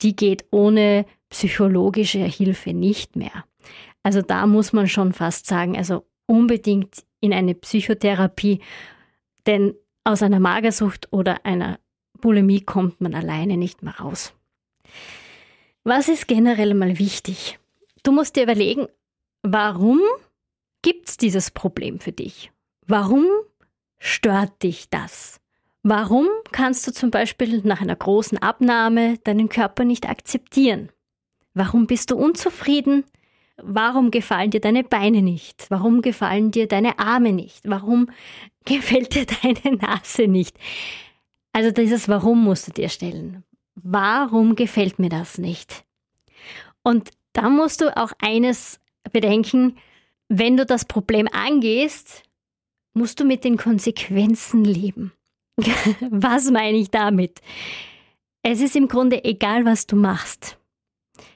die 0.01 0.17
geht 0.17 0.43
ohne 0.51 1.05
psychologische 1.29 2.19
Hilfe 2.19 2.73
nicht 2.73 3.15
mehr. 3.15 3.45
Also 4.03 4.21
da 4.21 4.45
muss 4.45 4.73
man 4.73 4.87
schon 4.89 5.13
fast 5.13 5.45
sagen, 5.45 5.77
also 5.77 6.05
unbedingt 6.25 7.05
in 7.21 7.31
eine 7.31 7.55
Psychotherapie, 7.55 8.59
denn 9.47 9.73
aus 10.03 10.21
einer 10.21 10.41
Magersucht 10.41 11.07
oder 11.13 11.45
einer 11.45 11.79
Bulimie 12.19 12.59
kommt 12.59 12.99
man 12.99 13.15
alleine 13.15 13.55
nicht 13.55 13.83
mehr 13.83 13.95
raus. 14.01 14.33
Was 15.85 16.09
ist 16.09 16.27
generell 16.27 16.73
mal 16.73 16.99
wichtig? 16.99 17.57
Du 18.03 18.11
musst 18.11 18.35
dir 18.35 18.43
überlegen, 18.43 18.87
warum 19.41 20.01
gibt 20.81 21.09
es 21.09 21.17
dieses 21.17 21.51
Problem 21.51 21.99
für 21.99 22.11
dich? 22.11 22.51
Warum 22.85 23.25
stört 23.97 24.61
dich 24.61 24.89
das? 24.89 25.39
Warum 25.83 26.27
kannst 26.51 26.85
du 26.85 26.91
zum 26.91 27.11
Beispiel 27.11 27.61
nach 27.63 27.81
einer 27.81 27.95
großen 27.95 28.37
Abnahme 28.37 29.17
deinen 29.19 29.49
Körper 29.49 29.85
nicht 29.85 30.07
akzeptieren? 30.07 30.89
Warum 31.53 31.87
bist 31.87 32.11
du 32.11 32.17
unzufrieden? 32.17 33.05
Warum 33.57 34.11
gefallen 34.11 34.51
dir 34.51 34.61
deine 34.61 34.83
Beine 34.83 35.21
nicht? 35.21 35.65
Warum 35.69 36.01
gefallen 36.01 36.51
dir 36.51 36.67
deine 36.67 36.99
Arme 36.99 37.31
nicht? 37.31 37.61
Warum 37.69 38.09
gefällt 38.65 39.15
dir 39.15 39.25
deine 39.25 39.77
Nase 39.77 40.27
nicht? 40.27 40.57
Also 41.53 41.71
dieses 41.71 42.09
Warum 42.09 42.43
musst 42.43 42.67
du 42.67 42.71
dir 42.71 42.89
stellen. 42.89 43.43
Warum 43.75 44.55
gefällt 44.55 44.99
mir 44.99 45.09
das 45.09 45.37
nicht? 45.37 45.85
Und 46.81 47.11
da 47.33 47.49
musst 47.49 47.81
du 47.81 47.95
auch 47.95 48.11
eines 48.19 48.79
bedenken, 49.11 49.77
wenn 50.29 50.57
du 50.57 50.65
das 50.65 50.85
Problem 50.85 51.27
angehst, 51.31 52.23
musst 52.93 53.19
du 53.19 53.25
mit 53.25 53.43
den 53.43 53.57
Konsequenzen 53.57 54.63
leben. 54.63 55.11
was 56.09 56.49
meine 56.51 56.77
ich 56.77 56.89
damit? 56.89 57.41
Es 58.41 58.61
ist 58.61 58.75
im 58.75 58.87
Grunde 58.87 59.23
egal, 59.23 59.65
was 59.65 59.87
du 59.87 59.95
machst. 59.95 60.57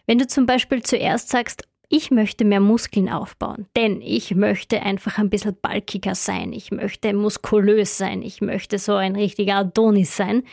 Wenn 0.05 0.17
du 0.17 0.27
zum 0.27 0.45
Beispiel 0.45 0.81
zuerst 0.83 1.29
sagst, 1.29 1.67
ich 1.89 2.11
möchte 2.11 2.43
mehr 2.43 2.59
Muskeln 2.59 3.07
aufbauen, 3.07 3.67
denn 3.75 4.01
ich 4.01 4.35
möchte 4.35 4.81
einfach 4.81 5.17
ein 5.17 5.29
bisschen 5.29 5.55
balkiger 5.61 6.15
sein, 6.15 6.51
ich 6.51 6.71
möchte 6.71 7.13
muskulös 7.13 7.97
sein, 7.97 8.21
ich 8.21 8.41
möchte 8.41 8.77
so 8.77 8.95
ein 8.95 9.15
richtiger 9.15 9.55
Adonis 9.57 10.17
sein, 10.17 10.43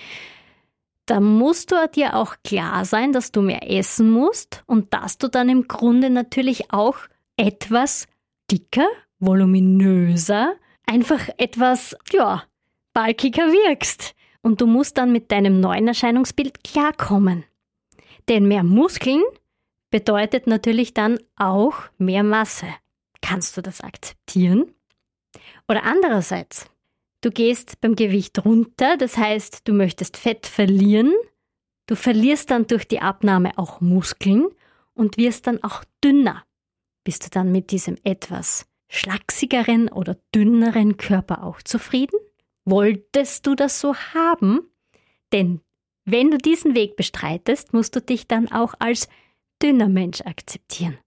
dann 1.07 1.25
musst 1.25 1.71
du 1.71 1.77
dir 1.95 2.15
auch 2.15 2.37
klar 2.45 2.85
sein, 2.85 3.13
dass 3.13 3.33
du 3.33 3.43
mehr 3.43 3.71
essen 3.71 4.11
musst 4.11 4.63
und 4.67 4.95
dass 4.95 5.19
du 5.19 5.29
dann 5.29 5.49
im 5.49 5.69
Grunde 5.69 6.11
natürlich 6.11 6.73
auch 6.73 6.97
etwas 7.37 8.07
dicker, 8.51 8.87
voluminöser, 9.19 10.55
einfach 10.87 11.29
etwas, 11.37 11.97
ja, 12.13 12.45
balkiger 12.93 13.47
wirkst. 13.49 14.15
Und 14.43 14.61
du 14.61 14.67
musst 14.67 14.99
dann 14.99 15.13
mit 15.13 15.33
deinem 15.33 15.61
neuen 15.61 15.89
Erscheinungsbild 15.89 16.63
klarkommen. 16.65 17.45
Denn 18.29 18.47
mehr 18.47 18.63
Muskeln 18.63 19.23
bedeutet 19.91 20.47
natürlich 20.47 20.95
dann 20.95 21.19
auch 21.37 21.75
mehr 21.99 22.23
Masse. 22.23 22.67
Kannst 23.21 23.57
du 23.57 23.63
das 23.63 23.81
akzeptieren? 23.81 24.75
Oder 25.69 25.85
andererseits, 25.85 26.71
du 27.25 27.31
gehst 27.31 27.81
beim 27.81 27.97
Gewicht 27.97 28.45
runter, 28.45 28.97
das 28.97 29.17
heißt, 29.17 29.67
du 29.67 29.73
möchtest 29.73 30.17
Fett 30.17 30.47
verlieren, 30.47 31.13
du 31.87 31.97
verlierst 31.97 32.51
dann 32.51 32.67
durch 32.67 32.87
die 32.87 33.01
Abnahme 33.01 33.57
auch 33.57 33.81
Muskeln 33.81 34.49
und 34.93 35.17
wirst 35.17 35.47
dann 35.47 35.63
auch 35.63 35.85
dünner. 36.03 36.45
Bist 37.03 37.25
du 37.25 37.31
dann 37.31 37.51
mit 37.51 37.71
diesem 37.71 37.97
etwas 38.05 38.67
schlachsigeren 38.89 39.89
oder 39.89 40.17
dünneren 40.35 40.97
Körper 40.97 41.43
auch 41.45 41.63
zufrieden? 41.63 42.19
Wolltest 42.65 43.47
du 43.47 43.55
das 43.55 43.81
so 43.81 43.95
haben? 43.95 44.61
Denn 45.33 45.61
wenn 46.05 46.31
du 46.31 46.39
diesen 46.39 46.75
Weg 46.75 46.97
bestreitest, 46.97 47.73
musst 47.73 47.97
du 47.97 48.01
dich 48.01 48.29
dann 48.29 48.51
auch 48.53 48.75
als 48.79 49.09
dünner 49.63 49.89
Mensch 49.89 50.21
akzeptieren. 50.21 50.99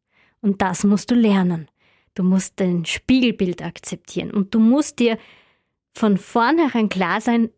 Und 0.41 0.61
das 0.61 0.83
musst 0.83 1.11
du 1.11 1.15
lernen. 1.15 1.69
Du 2.13 2.23
musst 2.23 2.59
dein 2.59 2.85
Spiegelbild 2.85 3.61
akzeptieren 3.61 4.31
und 4.31 4.55
du 4.55 4.59
musst 4.59 4.99
dir 4.99 5.19
von 5.97 6.17
vornherein 6.17 6.89
klar 6.89 7.21
sein, 7.21 7.49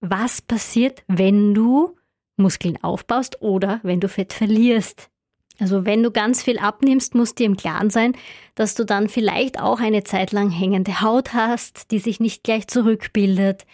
was 0.00 0.42
passiert, 0.42 1.02
wenn 1.08 1.54
du 1.54 1.96
Muskeln 2.36 2.82
aufbaust 2.82 3.42
oder 3.42 3.80
wenn 3.82 4.00
du 4.00 4.08
Fett 4.08 4.32
verlierst. 4.32 5.10
Also 5.58 5.84
wenn 5.84 6.02
du 6.02 6.10
ganz 6.10 6.42
viel 6.42 6.58
abnimmst, 6.58 7.14
musst 7.14 7.38
dir 7.38 7.46
im 7.46 7.56
Klaren 7.56 7.90
sein, 7.90 8.16
dass 8.54 8.74
du 8.74 8.84
dann 8.84 9.08
vielleicht 9.08 9.60
auch 9.60 9.80
eine 9.80 10.04
Zeit 10.04 10.32
lang 10.32 10.50
hängende 10.50 11.02
Haut 11.02 11.34
hast, 11.34 11.90
die 11.90 11.98
sich 11.98 12.18
nicht 12.18 12.42
gleich 12.42 12.66
zurückbildet. 12.66 13.66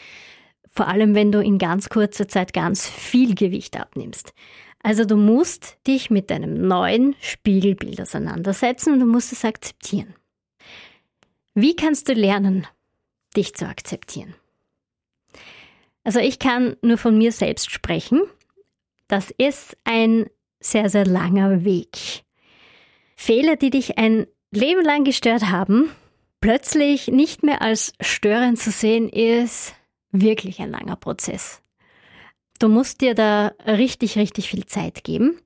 Vor 0.73 0.89
allem, 0.89 1.15
wenn 1.15 1.31
du 1.31 1.41
in 1.41 1.59
ganz 1.59 1.89
kurzer 1.89 2.27
Zeit 2.27 2.53
ganz 2.53 2.89
viel 2.89 3.35
Gewicht 3.35 3.79
abnimmst. 3.79 4.33
Also 4.83 5.05
du 5.05 5.17
musst 5.17 5.79
dich 5.87 6.11
mit 6.11 6.31
deinem 6.31 6.67
neuen 6.67 7.15
Spiegelbild 7.21 8.01
auseinandersetzen 8.01 8.95
und 8.95 9.01
du 9.01 9.07
musst 9.07 9.33
es 9.33 9.45
akzeptieren. 9.45 10.15
Wie 11.55 11.75
kannst 11.75 12.09
du 12.09 12.13
lernen, 12.13 12.67
dich 13.37 13.55
zu 13.55 13.67
akzeptieren? 13.67 14.35
Also 16.05 16.21
ich 16.21 16.39
kann 16.39 16.77
nur 16.83 16.99
von 16.99 17.19
mir 17.19 17.33
selbst 17.33 17.71
sprechen. 17.71 18.23
Das 19.09 19.33
ist 19.39 19.77
ein 19.85 20.27
sehr, 20.61 20.89
sehr 20.89 21.05
langer 21.05 21.65
Weg. 21.65 22.25
Fehler, 23.17 23.57
die 23.57 23.71
dich 23.71 23.99
ein 23.99 24.27
Leben 24.53 24.85
lang 24.85 25.05
gestört 25.05 25.51
haben, 25.51 25.91
plötzlich 26.41 27.09
nicht 27.09 27.43
mehr 27.43 27.63
als 27.63 27.93
störend 28.01 28.59
zu 28.59 28.71
sehen, 28.71 29.09
ist 29.09 29.75
wirklich 30.13 30.61
ein 30.61 30.71
langer 30.71 30.97
Prozess. 30.97 31.63
Du 32.59 32.69
musst 32.69 33.01
dir 33.01 33.15
da 33.15 33.53
richtig, 33.67 34.17
richtig 34.17 34.49
viel 34.49 34.67
Zeit 34.67 35.05
geben, 35.05 35.39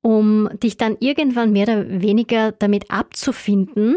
um 0.00 0.48
dich 0.62 0.76
dann 0.76 0.96
irgendwann 1.00 1.52
mehr 1.52 1.64
oder 1.64 2.02
weniger 2.02 2.52
damit 2.52 2.90
abzufinden, 2.90 3.96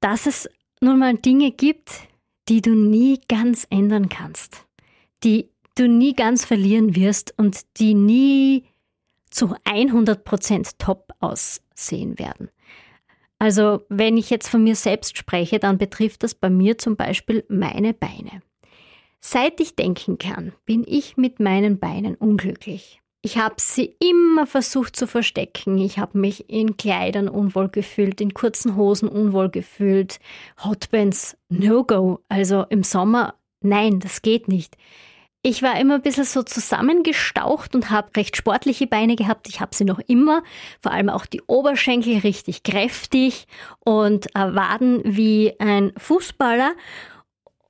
dass 0.00 0.26
es 0.26 0.48
nun 0.80 0.98
mal 0.98 1.14
Dinge 1.16 1.52
gibt, 1.52 2.08
die 2.48 2.60
du 2.60 2.74
nie 2.74 3.20
ganz 3.28 3.66
ändern 3.70 4.08
kannst, 4.08 4.66
die 5.22 5.50
du 5.76 5.88
nie 5.88 6.14
ganz 6.14 6.44
verlieren 6.44 6.94
wirst 6.94 7.34
und 7.38 7.62
die 7.78 7.94
nie 7.94 8.64
zu 9.30 9.54
100% 9.64 10.74
top 10.78 11.12
aussehen 11.20 12.18
werden. 12.18 12.50
Also 13.38 13.82
wenn 13.88 14.16
ich 14.16 14.30
jetzt 14.30 14.48
von 14.48 14.62
mir 14.62 14.76
selbst 14.76 15.18
spreche, 15.18 15.58
dann 15.58 15.76
betrifft 15.76 16.22
das 16.22 16.34
bei 16.34 16.50
mir 16.50 16.78
zum 16.78 16.96
Beispiel 16.96 17.44
meine 17.48 17.92
Beine. 17.92 18.42
Seit 19.20 19.60
ich 19.60 19.74
denken 19.74 20.18
kann, 20.18 20.52
bin 20.64 20.84
ich 20.86 21.16
mit 21.16 21.40
meinen 21.40 21.78
Beinen 21.78 22.14
unglücklich. 22.14 23.00
Ich 23.24 23.38
habe 23.38 23.54
sie 23.56 23.96
immer 24.00 24.46
versucht 24.46 24.96
zu 24.96 25.06
verstecken. 25.06 25.78
Ich 25.78 25.98
habe 25.98 26.18
mich 26.18 26.50
in 26.50 26.76
Kleidern 26.76 27.30
unwohl 27.30 27.70
gefühlt, 27.70 28.20
in 28.20 28.34
kurzen 28.34 28.76
Hosen 28.76 29.08
unwohl 29.08 29.48
gefühlt. 29.48 30.20
Hotbands, 30.62 31.34
no 31.48 31.84
go. 31.84 32.20
Also 32.28 32.66
im 32.68 32.82
Sommer, 32.82 33.36
nein, 33.62 33.98
das 33.98 34.20
geht 34.20 34.46
nicht. 34.46 34.76
Ich 35.40 35.62
war 35.62 35.80
immer 35.80 35.94
ein 35.94 36.02
bisschen 36.02 36.24
so 36.24 36.42
zusammengestaucht 36.42 37.74
und 37.74 37.88
habe 37.88 38.14
recht 38.14 38.36
sportliche 38.36 38.86
Beine 38.86 39.16
gehabt. 39.16 39.48
Ich 39.48 39.58
habe 39.58 39.74
sie 39.74 39.86
noch 39.86 40.00
immer, 40.00 40.42
vor 40.82 40.92
allem 40.92 41.08
auch 41.08 41.24
die 41.24 41.40
Oberschenkel 41.46 42.18
richtig 42.18 42.62
kräftig 42.62 43.46
und 43.80 44.26
äh, 44.36 44.54
Waden 44.54 45.00
wie 45.02 45.58
ein 45.60 45.94
Fußballer. 45.96 46.74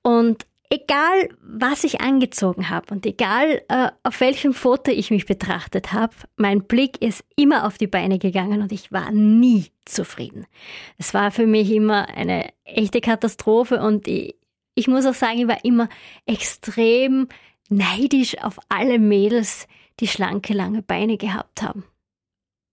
Und 0.03 0.47
egal 0.71 1.29
was 1.41 1.85
ich 1.85 2.01
angezogen 2.01 2.71
habe 2.71 2.93
und 2.93 3.07
egal 3.07 3.63
äh, 3.69 3.91
auf 4.03 4.21
welchem 4.21 4.55
Foto 4.55 4.91
ich 4.91 5.11
mich 5.11 5.27
betrachtet 5.27 5.93
habe, 5.93 6.15
mein 6.37 6.65
Blick 6.65 7.01
ist 7.03 7.25
immer 7.37 7.67
auf 7.67 7.79
die 7.79 7.87
Beine 7.87 8.19
gegangen 8.19 8.63
und 8.63 8.73
ich 8.73 8.93
war 8.93 9.11
nie 9.11 9.67
zufrieden. 9.85 10.47
Es 10.99 11.15
war 11.15 11.31
für 11.31 11.47
mich 11.47 11.71
immer 11.71 12.09
eine 12.09 12.53
echte 12.65 13.01
Katastrophe 13.01 13.81
und 13.81 14.09
ich, 14.09 14.37
ich 14.75 14.89
muss 14.89 15.07
auch 15.07 15.15
sagen, 15.15 15.39
ich 15.39 15.49
war 15.49 15.65
immer 15.65 15.89
extrem 16.27 17.29
neidisch 17.69 18.39
auf 18.43 18.59
alle 18.69 18.99
Mädels, 18.99 19.67
die 20.01 20.09
schlanke, 20.09 20.55
lange 20.55 20.83
Beine 20.83 21.17
gehabt 21.17 21.63
haben. 21.63 21.85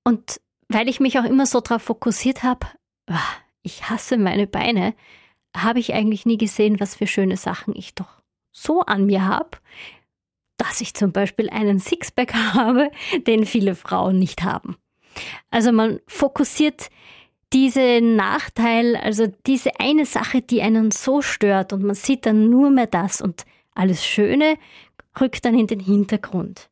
Und 0.03 0.41
weil 0.69 0.89
ich 0.89 0.99
mich 0.99 1.19
auch 1.19 1.25
immer 1.25 1.45
so 1.45 1.61
darauf 1.61 1.83
fokussiert 1.83 2.43
habe, 2.43 2.67
ah, 3.07 3.19
ich 3.61 3.89
hasse 3.89 4.17
meine 4.17 4.47
Beine, 4.47 4.95
habe 5.55 5.79
ich 5.79 5.93
eigentlich 5.93 6.25
nie 6.25 6.37
gesehen, 6.37 6.79
was 6.79 6.95
für 6.95 7.07
schöne 7.07 7.37
Sachen 7.37 7.75
ich 7.75 7.95
doch 7.95 8.21
so 8.51 8.81
an 8.81 9.05
mir 9.05 9.25
habe, 9.25 9.57
dass 10.57 10.81
ich 10.81 10.93
zum 10.93 11.11
Beispiel 11.11 11.49
einen 11.49 11.79
Sixpack 11.79 12.33
habe, 12.53 12.91
den 13.27 13.45
viele 13.45 13.75
Frauen 13.75 14.19
nicht 14.19 14.43
haben. 14.43 14.77
Also 15.49 15.71
man 15.71 15.99
fokussiert 16.07 16.89
diesen 17.53 18.15
Nachteil, 18.15 18.95
also 18.95 19.27
diese 19.45 19.79
eine 19.79 20.05
Sache, 20.05 20.41
die 20.41 20.61
einen 20.61 20.91
so 20.91 21.21
stört 21.21 21.73
und 21.73 21.83
man 21.83 21.95
sieht 21.95 22.25
dann 22.25 22.49
nur 22.49 22.69
mehr 22.69 22.87
das 22.87 23.21
und 23.21 23.45
Alles 23.73 24.05
Schöne 24.05 24.57
rückt 25.19 25.45
dann 25.45 25.57
in 25.57 25.67
den 25.67 25.79
Hintergrund. 25.79 26.69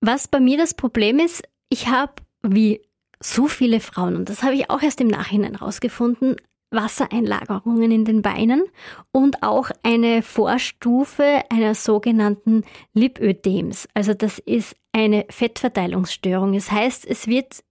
Was 0.00 0.28
bei 0.28 0.40
mir 0.40 0.58
das 0.58 0.74
Problem 0.74 1.18
ist, 1.18 1.42
ich 1.68 1.88
habe, 1.88 2.14
wie 2.42 2.82
so 3.22 3.46
viele 3.46 3.80
Frauen, 3.80 4.16
und 4.16 4.28
das 4.28 4.42
habe 4.42 4.54
ich 4.54 4.70
auch 4.70 4.82
erst 4.82 5.00
im 5.00 5.08
Nachhinein 5.08 5.54
rausgefunden, 5.54 6.36
Wassereinlagerungen 6.70 7.90
in 7.90 8.04
den 8.04 8.22
Beinen 8.22 8.64
und 9.12 9.42
auch 9.42 9.70
eine 9.82 10.22
Vorstufe 10.22 11.42
einer 11.50 11.74
sogenannten 11.74 12.64
Lipödems. 12.94 13.88
Also 13.94 14.14
das 14.14 14.38
ist 14.38 14.76
eine 14.92 15.26
Fettverteilungsstörung. 15.30 16.52
Das 16.52 16.70
heißt, 16.70 17.06
es 17.06 17.26
wird 17.26 17.62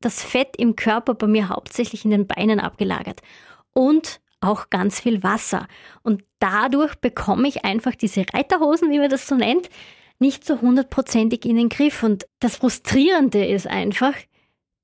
das 0.00 0.22
Fett 0.22 0.56
im 0.56 0.76
Körper 0.76 1.14
bei 1.14 1.26
mir 1.26 1.48
hauptsächlich 1.48 2.04
in 2.04 2.10
den 2.10 2.26
Beinen 2.26 2.60
abgelagert 2.60 3.20
und 3.72 4.20
auch 4.40 4.70
ganz 4.70 5.00
viel 5.00 5.22
Wasser. 5.22 5.66
Und 6.02 6.22
dadurch 6.38 6.94
bekomme 6.96 7.48
ich 7.48 7.64
einfach 7.64 7.94
diese 7.94 8.24
Reiterhosen, 8.32 8.90
wie 8.90 8.98
man 8.98 9.10
das 9.10 9.26
so 9.26 9.34
nennt, 9.34 9.68
nicht 10.20 10.44
so 10.44 10.60
hundertprozentig 10.60 11.44
in 11.44 11.56
den 11.56 11.68
Griff. 11.68 12.02
Und 12.02 12.26
das 12.38 12.56
Frustrierende 12.56 13.44
ist 13.44 13.66
einfach, 13.66 14.14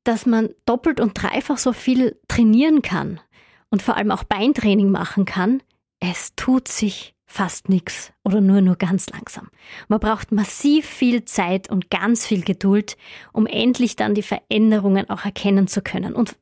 dass 0.03 0.27
man 0.27 0.51
doppelt 0.67 1.01
und 1.01 1.21
dreifach 1.21 1.59
so 1.59 1.73
viel 1.73 2.21
trainieren 2.29 2.83
kann 2.83 3.21
und 3.75 3.83
vor 3.83 3.97
allem 3.97 4.13
auch 4.13 4.23
Beintraining 4.23 4.89
machen 4.89 5.25
kann. 5.25 5.61
Es 5.99 6.37
tut 6.37 6.69
sich 6.69 7.17
fast 7.27 7.69
nichts 7.69 8.13
oder 8.23 8.41
nur 8.41 8.61
nur 8.61 8.77
ganz 8.77 9.11
langsam. 9.11 9.49
Man 9.89 9.99
braucht 9.99 10.31
massiv 10.31 10.87
viel 10.87 11.25
Zeit 11.25 11.69
und 11.69 11.91
ganz 11.91 12.25
viel 12.25 12.45
Geduld, 12.45 12.97
um 13.33 13.47
endlich 13.49 13.97
dann 13.97 14.15
die 14.15 14.23
Veränderungen 14.23 15.11
auch 15.11 15.25
erkennen 15.25 15.67
zu 15.67 15.83
können. 15.83 16.15
Und 16.15 16.37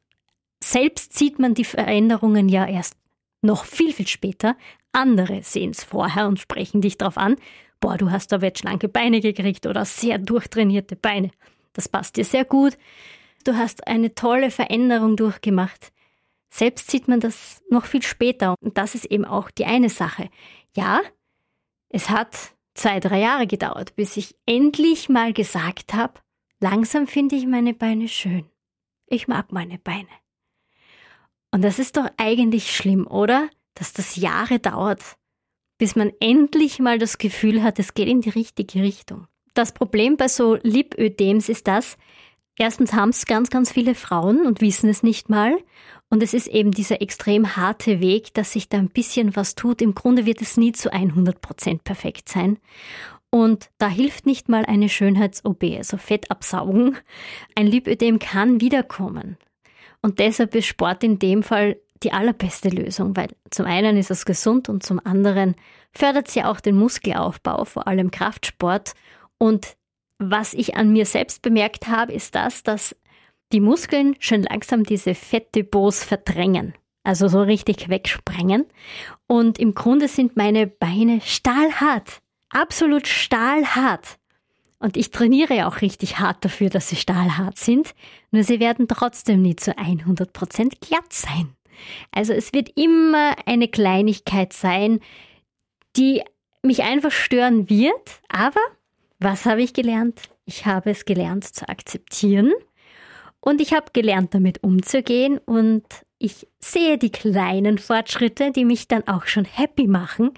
selbst 0.62 1.17
sieht 1.17 1.39
man 1.39 1.55
die 1.55 1.65
Veränderungen 1.65 2.51
ja 2.51 2.67
erst 2.67 2.97
noch 3.41 3.65
viel, 3.65 3.95
viel 3.95 4.09
später. 4.09 4.55
Andere 4.93 5.43
sehen 5.43 5.71
es 5.71 5.85
vorher 5.85 6.29
und 6.29 6.39
sprechen 6.39 6.83
dich 6.83 6.99
darauf 6.99 7.17
an. 7.17 7.37
Boah, 7.81 7.97
du 7.97 8.11
hast 8.11 8.35
aber 8.35 8.49
jetzt 8.49 8.59
schlanke 8.59 8.91
Beine 8.91 9.21
gekriegt 9.21 9.65
oder 9.65 9.87
sehr 9.87 10.19
durchtrainierte 10.19 10.97
Beine. 10.97 11.31
Das 11.73 11.89
passt 11.89 12.19
dir 12.19 12.27
sehr 12.27 12.45
gut. 12.45 12.77
Du 13.45 13.57
hast 13.57 13.87
eine 13.87 14.15
tolle 14.15 14.51
Veränderung 14.51 15.17
durchgemacht. 15.17 15.93
Selbst 16.55 16.91
sieht 16.91 17.09
man 17.09 17.19
das 17.19 17.63
noch 17.71 17.87
viel 17.87 18.03
später. 18.03 18.55
Und 18.61 18.77
das 18.77 18.95
ist 18.95 19.07
eben 19.07 19.25
auch 19.25 19.51
die 19.51 19.65
eine 19.65 19.89
Sache. 19.89 20.29
Ja, 20.77 21.01
es 21.89 22.11
hat 22.11 22.55
zwei, 22.75 23.01
drei 23.01 23.21
Jahre 23.21 23.47
gedauert, 23.47 23.97
bis 23.97 24.19
ich 24.19 24.35
endlich 24.45 25.09
mal 25.09 25.33
gesagt 25.33 25.95
habe, 25.95 26.21
langsam 26.61 27.07
finde 27.07 27.37
ich 27.37 27.47
meine 27.47 27.73
Beine 27.73 28.07
schön. 28.07 28.45
Ich 29.07 29.29
mag 29.29 29.51
meine 29.51 29.79
Beine. 29.79 30.09
Und 31.53 31.63
das 31.63 31.79
ist 31.79 31.97
doch 31.97 32.11
eigentlich 32.19 32.77
schlimm, 32.77 33.07
oder? 33.07 33.49
Dass 33.73 33.95
das 33.95 34.17
Jahre 34.17 34.59
dauert, 34.59 35.17
bis 35.79 35.97
man 35.97 36.13
endlich 36.21 36.79
mal 36.81 36.99
das 36.99 37.17
Gefühl 37.17 37.63
hat, 37.63 37.79
es 37.79 37.95
geht 37.95 38.09
in 38.09 38.21
die 38.21 38.31
richtige 38.31 38.83
Richtung. 38.83 39.27
Das 39.55 39.73
Problem 39.73 40.19
bei 40.19 40.29
so 40.29 40.57
Lipödems 40.63 41.49
ist 41.49 41.67
das, 41.67 41.97
erstens 42.59 42.93
haben 42.93 43.11
es 43.11 43.25
ganz, 43.25 43.49
ganz 43.49 43.73
viele 43.73 43.95
Frauen 43.95 44.47
und 44.47 44.61
wissen 44.61 44.91
es 44.91 45.03
nicht 45.03 45.31
mal. 45.31 45.59
Und 46.12 46.23
es 46.23 46.35
ist 46.35 46.49
eben 46.49 46.73
dieser 46.73 47.00
extrem 47.00 47.57
harte 47.57 48.00
Weg, 48.00 48.35
dass 48.35 48.52
sich 48.52 48.69
da 48.69 48.76
ein 48.76 48.90
bisschen 48.90 49.35
was 49.35 49.54
tut. 49.54 49.81
Im 49.81 49.95
Grunde 49.95 50.26
wird 50.26 50.42
es 50.42 50.59
nie 50.59 50.73
zu 50.73 50.92
100 50.92 51.40
Prozent 51.40 51.85
perfekt 51.85 52.28
sein. 52.28 52.59
Und 53.31 53.71
da 53.78 53.88
hilft 53.88 54.26
nicht 54.26 54.50
mal 54.50 54.66
eine 54.66 54.90
Schönheits-OB, 54.90 55.64
also 55.78 55.97
Fett 55.97 56.31
absaugen. 56.31 56.99
Ein 57.54 57.66
Lipödem 57.66 58.19
kann 58.19 58.61
wiederkommen. 58.61 59.38
Und 60.02 60.19
deshalb 60.19 60.54
ist 60.54 60.66
Sport 60.66 61.02
in 61.02 61.19
dem 61.19 61.42
Fall 61.42 61.78
die 62.02 62.12
allerbeste 62.12 62.69
Lösung, 62.69 63.16
weil 63.16 63.28
zum 63.50 63.64
einen 63.64 63.97
ist 63.97 64.11
es 64.11 64.26
gesund 64.26 64.69
und 64.69 64.83
zum 64.83 65.00
anderen 65.02 65.54
fördert 65.95 66.28
sie 66.28 66.45
auch 66.45 66.61
den 66.61 66.76
Muskelaufbau, 66.76 67.64
vor 67.64 67.88
allem 67.88 68.11
Kraftsport. 68.11 68.92
Und 69.38 69.78
was 70.19 70.52
ich 70.52 70.76
an 70.76 70.92
mir 70.92 71.07
selbst 71.07 71.40
bemerkt 71.40 71.88
habe, 71.88 72.12
ist 72.12 72.35
das, 72.35 72.62
dass 72.62 72.95
die 73.53 73.61
Muskeln 73.61 74.17
schon 74.19 74.43
langsam 74.43 74.85
diese 74.85 75.15
Fettdepots 75.15 76.05
verdrängen, 76.05 76.75
also 77.05 77.29
so 77.29 77.43
richtig 77.43 77.88
wegsprengen. 77.88 78.67
Und 79.27 79.59
im 79.59 79.75
Grunde 79.75 80.09
sind 80.09 80.37
meine 80.37 80.67
Beine 80.67 81.21
stahlhart, 81.21 82.21
absolut 82.51 83.07
stahlhart. 83.07 84.19
Und 84.79 84.97
ich 84.97 85.11
trainiere 85.11 85.69
auch 85.69 85.81
richtig 85.81 86.19
hart 86.19 86.45
dafür, 86.45 86.69
dass 86.69 86.88
sie 86.88 86.97
stahlhart 86.97 87.57
sind, 87.57 87.95
nur 88.33 88.43
sie 88.43 88.59
werden 88.59 88.88
trotzdem 88.88 89.41
nie 89.43 89.55
zu 89.55 89.73
100% 89.79 90.81
glatt 90.81 91.12
sein. 91.12 91.55
Also 92.11 92.33
es 92.33 92.53
wird 92.53 92.71
immer 92.77 93.37
eine 93.47 93.69
Kleinigkeit 93.69 94.53
sein, 94.53 95.01
die 95.97 96.23
mich 96.62 96.83
einfach 96.83 97.12
stören 97.12 97.69
wird. 97.69 98.21
Aber 98.29 98.61
was 99.21 99.47
habe 99.47 99.62
ich 99.62 99.73
gelernt? 99.73 100.21
Ich 100.47 100.67
habe 100.67 100.91
es 100.91 101.05
gelernt 101.05 101.45
zu 101.45 101.69
akzeptieren 101.69 102.53
und 103.44 103.61
ich 103.61 103.74
habe 103.74 103.87
gelernt, 103.92 104.35
damit 104.35 104.62
umzugehen 104.62 105.38
und 105.38 105.85
ich 106.18 106.46
sehe 106.61 106.96
die 106.96 107.11
kleinen 107.11 107.78
Fortschritte, 107.78 108.52
die 108.52 108.64
mich 108.64 108.87
dann 108.87 109.07
auch 109.09 109.26
schon 109.26 109.44
happy 109.44 109.88
machen. 109.88 110.31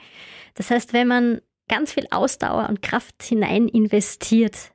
Das 0.54 0.70
heißt, 0.70 0.94
wenn 0.94 1.08
man 1.08 1.40
ganz 1.68 1.92
viel 1.92 2.06
Ausdauer 2.10 2.68
und 2.70 2.80
Kraft 2.80 3.22
hinein 3.22 3.68
investiert, 3.68 4.72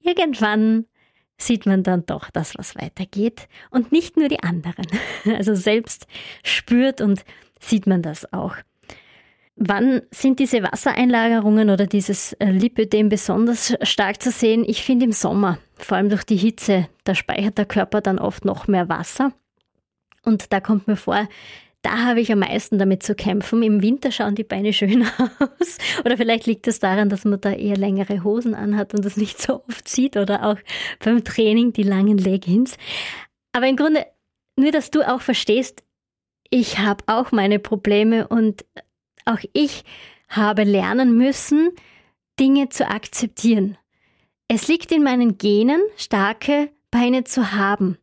irgendwann 0.00 0.86
sieht 1.36 1.66
man 1.66 1.82
dann 1.82 2.06
doch 2.06 2.30
das, 2.30 2.56
was 2.56 2.74
weitergeht 2.74 3.48
und 3.70 3.92
nicht 3.92 4.16
nur 4.16 4.28
die 4.28 4.42
anderen. 4.42 4.86
Also 5.26 5.54
selbst 5.54 6.06
spürt 6.42 7.02
und 7.02 7.24
sieht 7.60 7.86
man 7.86 8.00
das 8.00 8.32
auch. 8.32 8.56
Wann 9.60 10.02
sind 10.12 10.38
diese 10.38 10.62
Wassereinlagerungen 10.62 11.70
oder 11.70 11.86
dieses 11.86 12.32
äh, 12.34 12.46
Lipödem 12.50 13.08
besonders 13.08 13.76
stark 13.82 14.22
zu 14.22 14.30
sehen? 14.30 14.64
Ich 14.64 14.84
finde 14.84 15.06
im 15.06 15.12
Sommer, 15.12 15.58
vor 15.76 15.96
allem 15.96 16.10
durch 16.10 16.22
die 16.22 16.36
Hitze, 16.36 16.88
da 17.02 17.16
speichert 17.16 17.58
der 17.58 17.66
Körper 17.66 18.00
dann 18.00 18.20
oft 18.20 18.44
noch 18.44 18.68
mehr 18.68 18.88
Wasser. 18.88 19.32
Und 20.24 20.52
da 20.52 20.60
kommt 20.60 20.86
mir 20.86 20.96
vor, 20.96 21.28
da 21.82 22.04
habe 22.04 22.20
ich 22.20 22.30
am 22.30 22.40
meisten 22.40 22.78
damit 22.78 23.02
zu 23.02 23.16
kämpfen. 23.16 23.62
Im 23.64 23.82
Winter 23.82 24.12
schauen 24.12 24.36
die 24.36 24.44
Beine 24.44 24.72
schön 24.72 25.02
aus. 25.38 25.78
Oder 26.04 26.16
vielleicht 26.16 26.46
liegt 26.46 26.68
es 26.68 26.78
daran, 26.78 27.08
dass 27.08 27.24
man 27.24 27.40
da 27.40 27.52
eher 27.52 27.76
längere 27.76 28.22
Hosen 28.22 28.54
anhat 28.54 28.94
und 28.94 29.04
das 29.04 29.16
nicht 29.16 29.40
so 29.40 29.64
oft 29.68 29.88
sieht. 29.88 30.16
Oder 30.16 30.44
auch 30.44 30.58
beim 31.04 31.24
Training 31.24 31.72
die 31.72 31.82
langen 31.82 32.18
Leggings. 32.18 32.76
Aber 33.52 33.66
im 33.66 33.76
Grunde, 33.76 34.06
nur 34.56 34.70
dass 34.70 34.90
du 34.90 35.02
auch 35.02 35.20
verstehst, 35.20 35.82
ich 36.50 36.78
habe 36.78 37.04
auch 37.06 37.32
meine 37.32 37.58
Probleme 37.58 38.26
und 38.28 38.64
auch 39.28 39.40
ich 39.52 39.84
habe 40.28 40.64
lernen 40.64 41.16
müssen, 41.16 41.70
Dinge 42.38 42.68
zu 42.68 42.88
akzeptieren. 42.88 43.76
Es 44.48 44.68
liegt 44.68 44.92
in 44.92 45.02
meinen 45.02 45.38
Genen, 45.38 45.80
starke 45.96 46.70
Beine 46.90 47.24
zu 47.24 47.52
haben. 47.52 47.98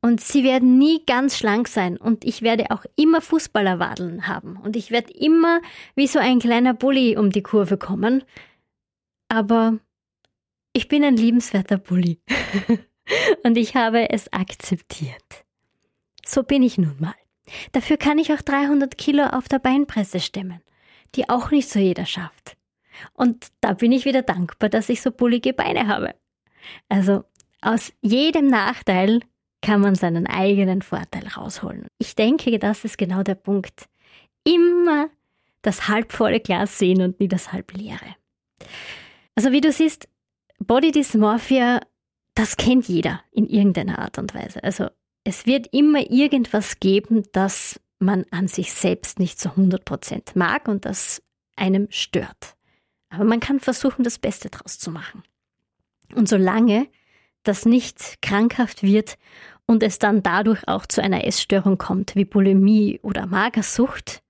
Und 0.00 0.20
sie 0.20 0.44
werden 0.44 0.78
nie 0.78 1.02
ganz 1.06 1.38
schlank 1.38 1.66
sein. 1.66 1.96
Und 1.96 2.24
ich 2.24 2.42
werde 2.42 2.70
auch 2.70 2.84
immer 2.94 3.22
Fußballerwadeln 3.22 4.28
haben. 4.28 4.56
Und 4.56 4.76
ich 4.76 4.90
werde 4.90 5.12
immer 5.14 5.62
wie 5.96 6.06
so 6.06 6.18
ein 6.18 6.40
kleiner 6.40 6.74
Bulli 6.74 7.16
um 7.16 7.30
die 7.30 7.42
Kurve 7.42 7.78
kommen. 7.78 8.22
Aber 9.28 9.78
ich 10.74 10.88
bin 10.88 11.02
ein 11.04 11.16
liebenswerter 11.16 11.78
Bulli. 11.78 12.20
und 13.44 13.56
ich 13.56 13.76
habe 13.76 14.10
es 14.10 14.30
akzeptiert. 14.32 15.46
So 16.26 16.42
bin 16.42 16.62
ich 16.62 16.76
nun 16.76 16.96
mal. 17.00 17.14
Dafür 17.72 17.96
kann 17.96 18.18
ich 18.18 18.32
auch 18.32 18.42
300 18.42 18.96
Kilo 18.96 19.24
auf 19.24 19.48
der 19.48 19.58
Beinpresse 19.58 20.20
stemmen, 20.20 20.60
die 21.14 21.28
auch 21.28 21.50
nicht 21.50 21.68
so 21.68 21.78
jeder 21.78 22.06
schafft. 22.06 22.56
Und 23.12 23.48
da 23.60 23.74
bin 23.74 23.92
ich 23.92 24.04
wieder 24.04 24.22
dankbar, 24.22 24.68
dass 24.68 24.88
ich 24.88 25.02
so 25.02 25.10
bullige 25.10 25.52
Beine 25.52 25.88
habe. 25.88 26.14
Also 26.88 27.24
aus 27.60 27.92
jedem 28.00 28.46
Nachteil 28.46 29.20
kann 29.62 29.80
man 29.80 29.94
seinen 29.94 30.26
eigenen 30.26 30.82
Vorteil 30.82 31.26
rausholen. 31.26 31.86
Ich 31.98 32.14
denke, 32.14 32.58
das 32.58 32.84
ist 32.84 32.98
genau 32.98 33.22
der 33.22 33.34
Punkt. 33.34 33.88
Immer 34.44 35.08
das 35.62 35.88
halbvolle 35.88 36.40
Glas 36.40 36.78
sehen 36.78 37.00
und 37.00 37.18
nie 37.18 37.28
das 37.28 37.52
halbleere. 37.52 38.14
Also 39.34 39.52
wie 39.52 39.62
du 39.62 39.72
siehst, 39.72 40.08
Body 40.58 40.92
Dysmorphia, 40.92 41.80
das 42.34 42.56
kennt 42.56 42.88
jeder 42.88 43.22
in 43.32 43.46
irgendeiner 43.46 43.98
Art 43.98 44.18
und 44.18 44.34
Weise. 44.34 44.62
Also 44.62 44.88
es 45.24 45.46
wird 45.46 45.68
immer 45.72 46.10
irgendwas 46.10 46.78
geben, 46.80 47.24
das 47.32 47.80
man 47.98 48.26
an 48.30 48.48
sich 48.48 48.72
selbst 48.72 49.18
nicht 49.18 49.40
zu 49.40 49.50
100% 49.50 50.38
mag 50.38 50.68
und 50.68 50.84
das 50.84 51.22
einem 51.56 51.86
stört. 51.90 52.56
Aber 53.08 53.24
man 53.24 53.40
kann 53.40 53.60
versuchen, 53.60 54.04
das 54.04 54.18
Beste 54.18 54.50
draus 54.50 54.78
zu 54.78 54.90
machen. 54.90 55.22
Und 56.14 56.28
solange 56.28 56.88
das 57.42 57.64
nicht 57.64 58.20
krankhaft 58.22 58.82
wird 58.82 59.16
und 59.66 59.82
es 59.82 59.98
dann 59.98 60.22
dadurch 60.22 60.66
auch 60.68 60.86
zu 60.86 61.02
einer 61.02 61.24
Essstörung 61.24 61.78
kommt, 61.78 62.16
wie 62.16 62.24
Bulimie 62.24 63.00
oder 63.02 63.26
Magersucht, 63.26 64.22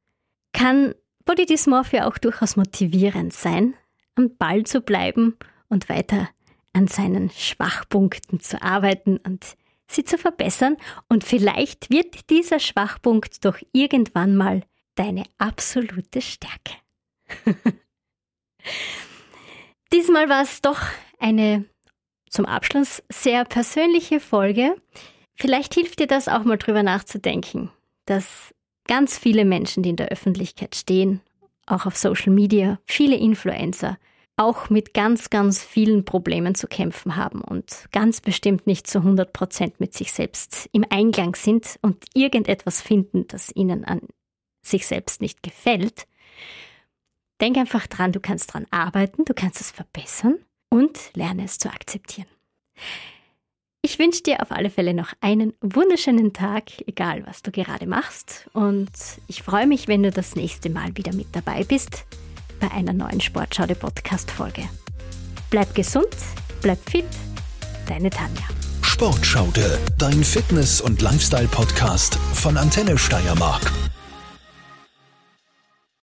kann 0.52 0.94
Body 1.24 1.46
Dysmorphia 1.46 2.06
auch 2.06 2.18
durchaus 2.18 2.56
motivierend 2.56 3.32
sein, 3.32 3.74
am 4.14 4.36
Ball 4.36 4.64
zu 4.64 4.80
bleiben 4.80 5.36
und 5.68 5.88
weiter 5.88 6.28
an 6.72 6.86
seinen 6.86 7.30
Schwachpunkten 7.30 8.40
zu 8.40 8.62
arbeiten 8.62 9.16
und 9.18 9.56
sie 9.94 10.04
zu 10.04 10.18
verbessern 10.18 10.76
und 11.08 11.24
vielleicht 11.24 11.90
wird 11.90 12.30
dieser 12.30 12.58
Schwachpunkt 12.58 13.44
doch 13.44 13.58
irgendwann 13.72 14.36
mal 14.36 14.62
deine 14.94 15.24
absolute 15.38 16.20
Stärke. 16.20 16.74
Diesmal 19.92 20.28
war 20.28 20.42
es 20.42 20.60
doch 20.62 20.80
eine 21.18 21.64
zum 22.28 22.46
Abschluss 22.46 23.02
sehr 23.10 23.44
persönliche 23.44 24.18
Folge. 24.18 24.76
Vielleicht 25.36 25.74
hilft 25.74 26.00
dir 26.00 26.06
das 26.06 26.28
auch 26.28 26.44
mal 26.44 26.58
drüber 26.58 26.82
nachzudenken, 26.82 27.70
dass 28.06 28.54
ganz 28.86 29.18
viele 29.18 29.44
Menschen, 29.44 29.82
die 29.82 29.90
in 29.90 29.96
der 29.96 30.08
Öffentlichkeit 30.08 30.74
stehen, 30.74 31.20
auch 31.66 31.86
auf 31.86 31.96
Social 31.96 32.32
Media, 32.32 32.78
viele 32.86 33.16
Influencer, 33.16 33.98
auch 34.36 34.68
mit 34.68 34.94
ganz, 34.94 35.30
ganz 35.30 35.62
vielen 35.62 36.04
Problemen 36.04 36.54
zu 36.54 36.66
kämpfen 36.66 37.16
haben 37.16 37.40
und 37.40 37.88
ganz 37.92 38.20
bestimmt 38.20 38.66
nicht 38.66 38.86
zu 38.86 38.98
100 38.98 39.32
Prozent 39.32 39.80
mit 39.80 39.94
sich 39.94 40.12
selbst 40.12 40.68
im 40.72 40.84
Einklang 40.90 41.36
sind 41.36 41.78
und 41.82 42.04
irgendetwas 42.14 42.82
finden, 42.82 43.28
das 43.28 43.54
ihnen 43.54 43.84
an 43.84 44.00
sich 44.62 44.86
selbst 44.86 45.20
nicht 45.20 45.42
gefällt. 45.42 46.06
Denk 47.40 47.56
einfach 47.58 47.86
dran, 47.86 48.12
du 48.12 48.20
kannst 48.20 48.54
dran 48.54 48.66
arbeiten, 48.70 49.24
du 49.24 49.34
kannst 49.34 49.60
es 49.60 49.70
verbessern 49.70 50.38
und 50.68 50.98
lerne 51.14 51.44
es 51.44 51.58
zu 51.58 51.68
akzeptieren. 51.68 52.28
Ich 53.82 53.98
wünsche 53.98 54.22
dir 54.22 54.40
auf 54.40 54.50
alle 54.50 54.70
Fälle 54.70 54.94
noch 54.94 55.12
einen 55.20 55.52
wunderschönen 55.60 56.32
Tag, 56.32 56.70
egal 56.88 57.26
was 57.26 57.42
du 57.42 57.50
gerade 57.50 57.86
machst. 57.86 58.48
Und 58.54 58.90
ich 59.28 59.42
freue 59.42 59.66
mich, 59.66 59.88
wenn 59.88 60.02
du 60.02 60.10
das 60.10 60.36
nächste 60.36 60.70
Mal 60.70 60.96
wieder 60.96 61.14
mit 61.14 61.36
dabei 61.36 61.64
bist 61.64 62.06
bei 62.64 62.74
einer 62.74 62.92
neuen 62.94 63.20
Sportschau 63.20 63.66
Podcast-Folge. 63.66 64.62
Bleib 65.50 65.74
gesund, 65.74 66.16
bleib 66.62 66.78
fit, 66.88 67.04
deine 67.86 68.08
Tanja. 68.08 68.44
Sportschaude, 68.80 69.78
dein 69.98 70.24
Fitness- 70.24 70.80
und 70.80 71.02
Lifestyle-Podcast 71.02 72.18
von 72.32 72.56
Antenne 72.56 72.96
Steiermark. 72.96 73.70